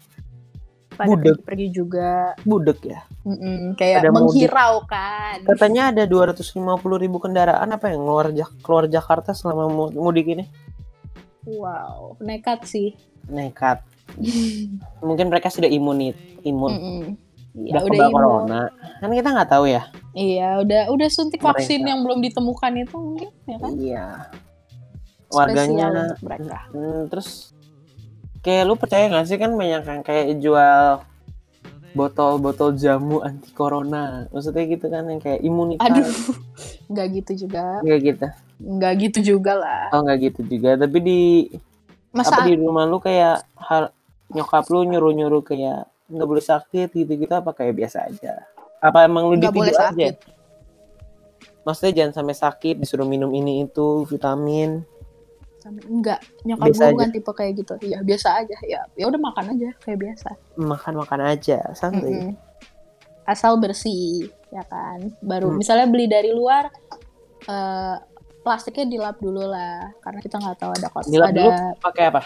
pada 0.90 1.14
budek. 1.14 1.44
pergi 1.44 1.68
juga 1.70 2.34
budek 2.42 2.80
ya. 2.82 3.00
Mm-mm, 3.22 3.76
kayak 3.76 4.02
Ada 4.02 4.10
mudik. 4.10 4.48
menghiraukan. 4.50 5.36
Katanya 5.46 5.92
ada 5.92 6.04
250 6.04 6.58
ribu 6.98 7.20
kendaraan 7.20 7.70
apa 7.70 7.92
yang 7.92 8.02
keluar 8.02 8.32
keluar 8.64 8.86
Jakarta 8.88 9.30
selama 9.32 9.68
mu- 9.68 9.94
mudik 9.94 10.26
ini? 10.28 10.48
Wow, 11.46 12.18
nekat 12.20 12.66
sih. 12.66 12.98
Nekat. 13.28 13.84
Mungkin 15.06 15.28
mereka 15.28 15.48
sudah 15.48 15.68
imun 15.68 16.16
imun. 16.42 16.72
Mm-mm. 16.74 17.04
Udah 17.54 17.58
Iya, 17.58 17.74
udah 17.74 17.82
kebal 17.84 18.08
imun. 18.08 18.16
corona. 18.16 18.62
Kan 18.98 19.10
kita 19.12 19.30
nggak 19.32 19.50
tahu 19.50 19.66
ya. 19.68 19.84
Iya, 20.12 20.50
udah 20.62 20.82
udah 20.90 21.08
suntik 21.08 21.40
vaksin 21.40 21.78
Mereka. 21.80 21.90
yang 21.90 22.00
belum 22.02 22.20
ditemukan 22.22 22.72
itu 22.76 22.96
mungkin 22.96 23.30
ya 23.44 23.58
kan? 23.60 23.72
Iya. 23.76 24.06
Warganya 25.28 26.16
mereka. 26.24 26.72
hmm, 26.72 27.12
terus 27.12 27.52
kayak 28.46 28.64
lu 28.64 28.80
percaya 28.80 29.12
nggak 29.12 29.28
sih 29.28 29.36
kan 29.36 29.52
banyak 29.52 29.84
yang 29.84 30.02
kayak 30.06 30.40
jual 30.40 31.04
botol-botol 31.98 32.78
jamu 32.78 33.26
anti 33.26 33.50
corona. 33.52 34.30
Maksudnya 34.30 34.64
gitu 34.70 34.86
kan 34.88 35.10
yang 35.10 35.18
kayak 35.18 35.42
imunitas. 35.42 35.90
Aduh, 35.90 36.08
nggak 36.94 37.08
gitu 37.22 37.32
juga, 37.48 37.82
Kayak 37.82 38.02
gitu. 38.06 38.28
nggak 38.62 38.94
gitu 39.02 39.20
juga 39.36 39.54
lah. 39.58 39.84
Oh 39.92 40.06
nggak 40.06 40.18
gitu 40.32 40.42
juga. 40.46 40.78
Tapi 40.78 40.98
di 41.02 41.22
Masa 42.14 42.40
apa 42.40 42.48
di 42.48 42.54
rumah 42.56 42.86
lu 42.88 43.02
kayak 43.02 43.44
hal 43.58 43.92
nyokap 44.32 44.66
lu 44.72 44.88
nyuruh-nyuruh 44.88 45.44
kayak 45.44 45.90
nggak 46.08 46.28
boleh 46.28 46.44
sakit 46.44 46.88
gitu-gitu 46.94 47.34
apa 47.34 47.52
kayak 47.52 47.76
biasa 47.76 48.08
aja? 48.08 48.48
Apa 48.80 49.04
emang 49.10 49.28
lu 49.28 49.36
nggak 49.42 49.52
boleh 49.52 49.74
ditidur 49.74 49.82
aja? 49.82 49.88
sakit? 49.92 50.16
Maksudnya 51.68 51.94
jangan 52.00 52.14
sampai 52.16 52.36
sakit 52.38 52.76
disuruh 52.80 53.04
minum 53.04 53.28
ini 53.36 53.68
itu 53.68 54.08
vitamin. 54.08 54.86
Sampai- 55.68 55.84
Enggak, 55.86 56.20
nyokap 56.42 56.66
Biasa 56.66 56.80
gue 56.80 56.86
aja. 56.86 56.94
bukan 56.96 57.10
tipe 57.12 57.32
kayak 57.34 57.54
gitu. 57.58 57.74
Ya 57.84 58.00
biasa 58.02 58.28
aja. 58.38 58.56
Ya, 58.64 58.80
ya 58.90 59.06
udah 59.06 59.20
makan 59.22 59.46
aja 59.52 59.70
kayak 59.78 60.00
biasa. 60.00 60.30
Makan-makan 60.56 61.20
aja 61.28 61.60
santai. 61.74 62.14
Mm-mm. 62.14 62.34
Asal 63.24 63.60
bersih, 63.60 64.32
ya 64.48 64.64
kan. 64.64 65.12
Baru 65.20 65.52
Hmm. 65.52 65.60
misalnya 65.60 65.84
beli 65.86 66.08
dari 66.08 66.32
luar, 66.32 66.72
eh, 67.44 67.96
plastiknya 68.40 68.88
dilap 68.88 69.18
dulu 69.18 69.44
lah, 69.44 69.92
karena 70.00 70.20
kita 70.20 70.36
nggak 70.38 70.58
tahu 70.58 70.72
ada. 70.72 70.88
Dilap 71.06 71.28
ada 71.28 71.36
dulu 71.36 71.52
pakai 71.78 72.06
apa? 72.08 72.22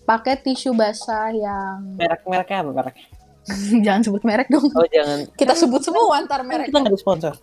pakai 0.00 0.34
tisu 0.36 0.72
basah 0.72 1.28
yang 1.28 1.94
Merek-mereknya 1.94 2.58
apa 2.58 2.70
mereknya? 2.72 3.06
jangan 3.84 4.02
sebut 4.02 4.22
merek 4.24 4.48
dong. 4.48 4.64
Oh 4.66 4.88
jangan. 4.88 5.28
Kita 5.30 5.52
sebut 5.52 5.78
semua 5.80 6.16
antar 6.16 6.40
Kan 6.40 6.48
merek. 6.48 6.66
kita 6.66 6.80
nggak 6.80 6.96
sponsor. 6.96 7.34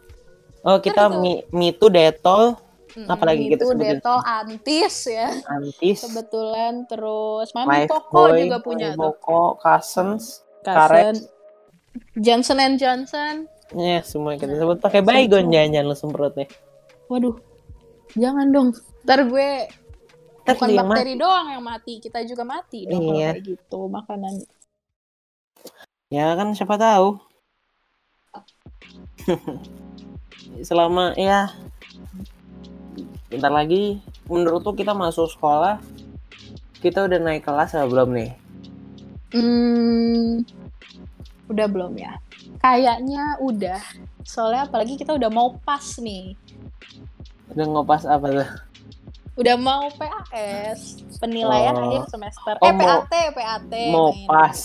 Oh 0.62 0.82
kita 0.82 1.08
Kan 1.08 1.22
mi, 1.22 1.46
mi 1.52 1.70
itu 1.70 1.88
detol, 1.88 2.58
Mm, 2.96 3.12
apalagi 3.12 3.44
kita 3.52 3.60
itu 3.60 3.66
sebutin? 3.70 4.00
detol 4.00 4.20
antis 4.24 4.96
ya. 5.06 5.28
antis, 5.52 6.00
Kebetulan 6.02 6.74
terus 6.88 7.52
Mami 7.52 7.92
Boy, 8.08 8.48
juga 8.48 8.58
punya 8.64 8.96
tuh. 8.96 9.12
Boko, 9.12 9.60
Cousins, 9.60 10.48
Kasen. 10.64 11.20
Johnson 12.16 12.58
and 12.58 12.76
Johnson. 12.76 13.36
ya 13.72 14.00
semua 14.00 14.38
kita 14.38 14.56
sebut 14.56 14.78
pakai 14.78 15.02
baygon 15.02 15.50
jangan-jangan 15.50 15.86
lu 15.86 15.96
semprotnya. 15.96 16.48
Waduh. 17.08 17.36
Jangan 18.14 18.48
dong. 18.50 18.70
Ntar 19.04 19.26
gue 19.26 19.50
Ntar 20.46 20.54
bukan 20.56 20.70
bakteri 20.78 21.14
doang 21.16 21.48
yang 21.50 21.60
mati, 21.60 21.98
kita 21.98 22.22
juga 22.24 22.46
mati 22.46 22.86
dong 22.86 23.02
Iya. 23.12 23.34
kayak 23.34 23.44
gitu 23.44 23.80
makanan. 23.90 24.46
Ya 26.08 26.32
kan 26.34 26.54
siapa 26.54 26.78
tahu. 26.78 27.18
Selama 30.62 31.12
ya 31.16 31.50
bentar 33.36 33.52
lagi 33.52 34.00
menurut 34.26 34.62
tuh 34.62 34.74
kita 34.74 34.92
masuk 34.92 35.28
sekolah 35.28 35.78
kita 36.78 37.02
udah 37.02 37.18
naik 37.18 37.42
kelas 37.42 37.74
apa 37.74 37.86
belum 37.86 38.10
nih? 38.14 38.32
Hmm, 39.32 40.46
udah 41.48 41.66
belum 41.66 41.98
ya? 41.98 42.14
Kayaknya 42.58 43.42
udah. 43.42 43.82
Soalnya 44.22 44.66
apalagi 44.66 44.94
kita 44.94 45.12
udah 45.12 45.28
mau 45.28 45.58
pas 45.60 45.82
nih. 45.98 46.38
Udah 47.52 47.66
ngopas 47.66 48.06
apa 48.06 48.26
tuh? 48.28 48.50
Udah 49.36 49.58
mau 49.58 49.92
PAS, 49.92 51.02
penilaian 51.18 51.74
Oh. 51.74 51.90
akhir 51.90 52.08
semester. 52.08 52.54
Oh, 52.56 52.66
eh 52.66 52.72
mau- 52.72 53.04
PAT, 53.04 53.14
PAT. 53.34 53.74
Mau 53.90 54.10
pas. 54.24 54.58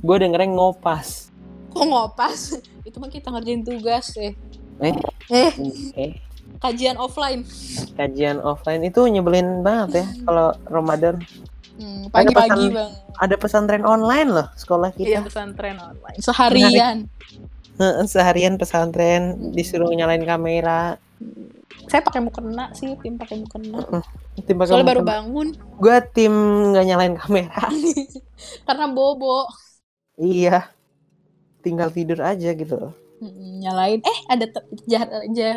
Gue 0.00 0.16
dengerin 0.16 0.54
ngopas. 0.54 1.28
Kok 1.70 1.84
ngopas? 1.84 2.56
Itu 2.86 2.96
mah 2.96 3.10
kita 3.10 3.28
ngerjain 3.28 3.60
tugas 3.60 4.14
eh. 4.16 4.32
Eh, 4.78 4.94
Eh, 5.28 5.52
eh 5.94 6.12
kajian 6.58 6.96
offline. 6.96 7.42
kajian 7.94 8.38
offline 8.38 8.82
itu 8.82 9.04
nyebelin 9.04 9.60
banget 9.60 10.02
ya 10.02 10.06
kalau 10.24 10.48
Ramadan. 10.64 11.20
Hmm, 11.74 12.06
Ada 12.06 12.12
pagi-pagi 12.12 12.48
pesan- 12.64 12.72
bang. 12.72 12.90
Ada 13.14 13.34
pesantren 13.36 13.84
online 13.84 14.28
loh 14.28 14.46
sekolah 14.54 14.90
Iya 14.94 15.18
kita. 15.20 15.26
pesantren 15.26 15.76
online. 15.76 16.18
Seharian. 16.18 16.96
Seharian 18.04 18.54
pesantren 18.54 19.22
disuruh 19.50 19.90
nyalain 19.90 20.22
kamera. 20.22 20.98
Saya 21.84 22.00
pakai 22.00 22.22
mukena 22.22 22.70
sih, 22.72 22.94
tim 22.96 23.14
pakai 23.14 23.38
mukena. 23.38 23.82
Tim 24.36 24.54
pakai 24.56 24.70
Soalnya 24.70 24.88
baru 24.88 25.02
bangun 25.02 25.48
Gue 25.76 25.98
tim 26.08 26.34
nggak 26.70 26.84
nyalain 26.84 27.14
kamera. 27.14 27.66
karena 28.66 28.86
bobo. 28.88 29.46
iya. 30.14 30.70
Tinggal 31.60 31.90
tidur 31.90 32.20
aja 32.20 32.50
gitu. 32.50 32.94
Nyalain. 33.22 34.00
Eh, 34.02 34.18
ada 34.26 34.44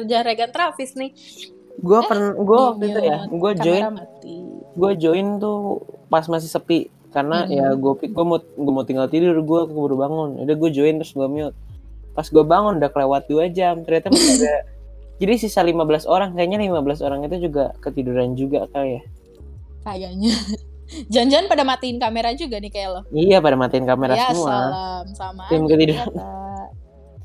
jar 0.06 0.50
Travis 0.52 0.94
nih. 0.94 1.12
Gue 1.78 2.00
pen 2.10 2.34
gue 2.34 2.58
waktu 2.58 2.86
itu 2.90 3.02
ya, 3.06 3.18
gue 3.30 3.52
join 3.62 3.84
gue 4.78 4.92
join 5.02 5.28
tuh 5.42 5.82
pas 6.08 6.22
masih 6.30 6.50
sepi 6.50 6.94
karena 7.10 7.50
Hmm. 7.50 7.54
ya 7.54 7.66
gue 7.74 7.94
gue 7.98 8.26
mau 8.26 8.38
gue 8.38 8.74
mau 8.74 8.86
tinggal 8.86 9.10
tidur 9.10 9.34
gue 9.42 9.62
keburu 9.66 9.98
bangun 9.98 10.30
udah 10.46 10.54
gue 10.54 10.70
join 10.70 11.02
terus 11.02 11.18
gue 11.18 11.26
mute 11.26 11.58
pas 12.14 12.26
gue 12.30 12.46
bangun 12.46 12.78
udah 12.78 12.90
kelewat 12.94 13.26
dua 13.26 13.50
jam 13.50 13.82
ternyata 13.82 14.14
masih 14.14 14.38
ada 14.46 14.56
jadi 15.22 15.34
sisa 15.42 15.66
15 15.66 16.06
orang 16.06 16.38
kayaknya 16.38 16.62
15 16.70 17.02
orang 17.02 17.26
itu 17.26 17.50
juga 17.50 17.74
ketiduran 17.82 18.38
juga 18.38 18.70
kali 18.70 19.02
ya 19.02 19.04
Kayaknya. 19.82 20.36
Jangan-jangan 21.14 21.48
pada 21.48 21.64
matiin 21.68 21.98
kamera 22.00 22.32
juga 22.36 22.60
nih 22.60 22.72
kayak 22.72 22.90
lo. 22.92 23.02
iya 23.12 23.40
pada 23.40 23.56
matiin 23.56 23.88
kamera 23.88 24.14
ya 24.16 24.32
semua 24.32 24.52
salam 24.52 25.06
sama 25.16 25.44
Tim 25.48 25.64
ketiduran. 25.66 26.08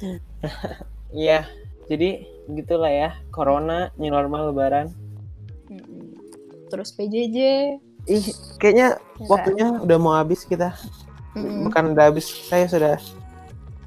iya 1.14 1.46
jadi 1.86 2.24
gitulah 2.50 2.90
ya 2.90 3.10
corona 3.30 3.90
new 3.96 4.10
normal 4.10 4.50
lebaran. 4.50 4.90
Terus 6.68 6.90
PJJ. 6.92 7.38
ih 8.02 8.26
kayaknya 8.58 8.98
ya 8.98 9.26
waktunya 9.30 9.66
udah 9.78 9.98
mau 10.00 10.14
habis 10.18 10.42
kita? 10.42 10.74
Mm-mm. 11.32 11.64
bukan 11.70 11.96
udah 11.96 12.10
habis 12.10 12.28
saya 12.44 12.66
sudah 12.68 13.00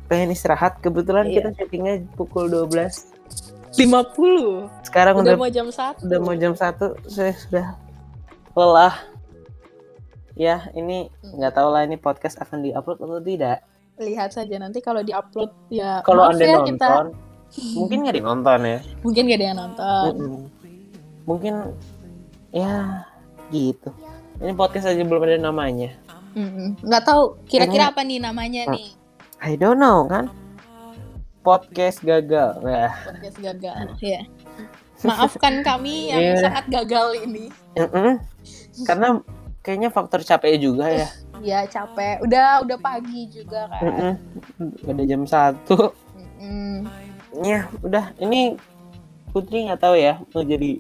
pengen 0.08 0.34
istirahat 0.34 0.82
kebetulan 0.82 1.30
Iya. 1.30 1.46
kita 1.46 1.50
syutingnya 1.62 1.94
pukul 2.16 2.50
12 2.50 3.12
50. 3.76 4.88
Sekarang 4.88 5.20
Udah 5.20 5.36
udah 5.36 5.38
mau 5.38 5.52
jam 5.52 5.68
1. 5.68 6.00
udah 6.08 6.20
mau 6.24 6.34
jam 6.34 6.56
satu 6.56 6.96
saya 7.06 7.36
sudah 7.36 7.68
lelah 8.56 8.96
ya 10.34 10.72
ini 10.72 11.12
nggak 11.22 11.54
tahu 11.54 11.70
lah 11.76 11.84
ini 11.84 12.00
podcast 12.00 12.40
akan 12.40 12.64
diupload 12.64 13.04
atau 13.04 13.20
tidak 13.20 13.68
Lihat 13.96 14.30
saja 14.32 14.56
nanti 14.58 14.80
kalau 14.80 15.00
diupload 15.00 15.52
ya 15.70 16.04
kalau 16.04 16.28
anda 16.28 16.44
ya 16.44 16.60
nonton 16.60 16.76
kita 16.76 16.90
mungkin 17.72 17.98
nggak 18.04 18.16
dinonton 18.16 18.60
ya 18.62 18.80
mungkin 19.06 19.24
gak 19.26 19.38
ada 19.38 19.46
yang 19.46 19.58
nonton. 19.58 20.12
Mm-mm. 20.14 20.44
mungkin 21.24 21.54
ya 22.52 23.02
gitu 23.48 23.90
ini 24.38 24.52
podcast 24.52 24.86
aja 24.86 25.00
belum 25.00 25.24
ada 25.24 25.40
namanya 25.40 25.96
Mm-mm. 26.36 26.76
Nggak 26.84 27.04
tahu 27.06 27.40
kira-kira 27.48 27.90
apa 27.90 28.04
nih 28.04 28.20
namanya 28.20 28.68
Hmm. 28.68 28.76
nih 28.76 28.88
I 29.40 29.56
don't 29.56 29.80
know 29.80 30.04
kan 30.04 30.28
podcast 31.40 32.02
gagal 32.02 32.60
nah 32.60 32.92
podcast 33.06 33.38
gagal. 33.40 33.76
Ya. 34.02 34.22
Maafkan 35.02 35.62
kami 35.62 36.10
yang 36.10 36.24
Iya. 36.34 36.36
sangat 36.42 36.66
gagal 36.68 37.22
ini. 37.22 37.48
mm-mm. 37.76 38.20
karena 38.84 39.22
kayaknya 39.66 39.90
faktor 39.90 40.22
capek 40.22 40.62
juga 40.62 40.86
ya 40.88 41.10
Ya 41.42 41.62
capek. 41.64 42.22
Udah 42.22 42.62
udah 42.62 42.78
pagi 42.78 43.28
juga 43.28 43.68
kan. 43.68 43.82
Mm-mm. 43.84 44.14
udah 44.88 45.04
jam 45.04 45.24
satu 45.26 45.92
Mm-mm. 46.16 46.86
ya 47.42 47.66
udah 47.80 48.14
ini 48.18 48.56
Putri 49.30 49.68
nggak 49.68 49.78
tahu 49.80 49.96
ya 49.96 50.22
mau 50.32 50.42
jadi 50.42 50.80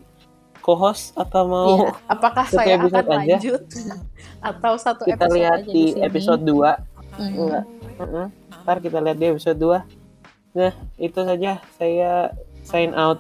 co-host 0.59 1.11
atau 1.13 1.43
mau 1.43 1.67
Iya. 1.75 1.89
Apakah 2.07 2.45
saya 2.47 2.75
akan 2.77 2.87
aja. 2.87 3.11
lanjut 3.35 3.61
atau 4.49 4.73
satu 4.75 5.03
kita 5.03 5.21
episode 5.21 5.35
lihat 5.35 5.59
aja 5.59 5.67
di 5.67 5.83
sini? 5.91 6.01
episode 6.01 6.41
2 6.41 6.93
Mm. 7.15 7.31
enggak 7.37 7.63
Mm-mm. 7.95 8.27
ntar 8.61 8.77
kita 8.79 8.97
lihat 8.99 9.15
di 9.15 9.25
episode 9.29 9.55
2 9.55 9.81
nah 10.53 10.71
itu 10.97 11.19
saja 11.21 11.51
saya 11.73 12.11
sign 12.61 12.91
out 12.91 13.19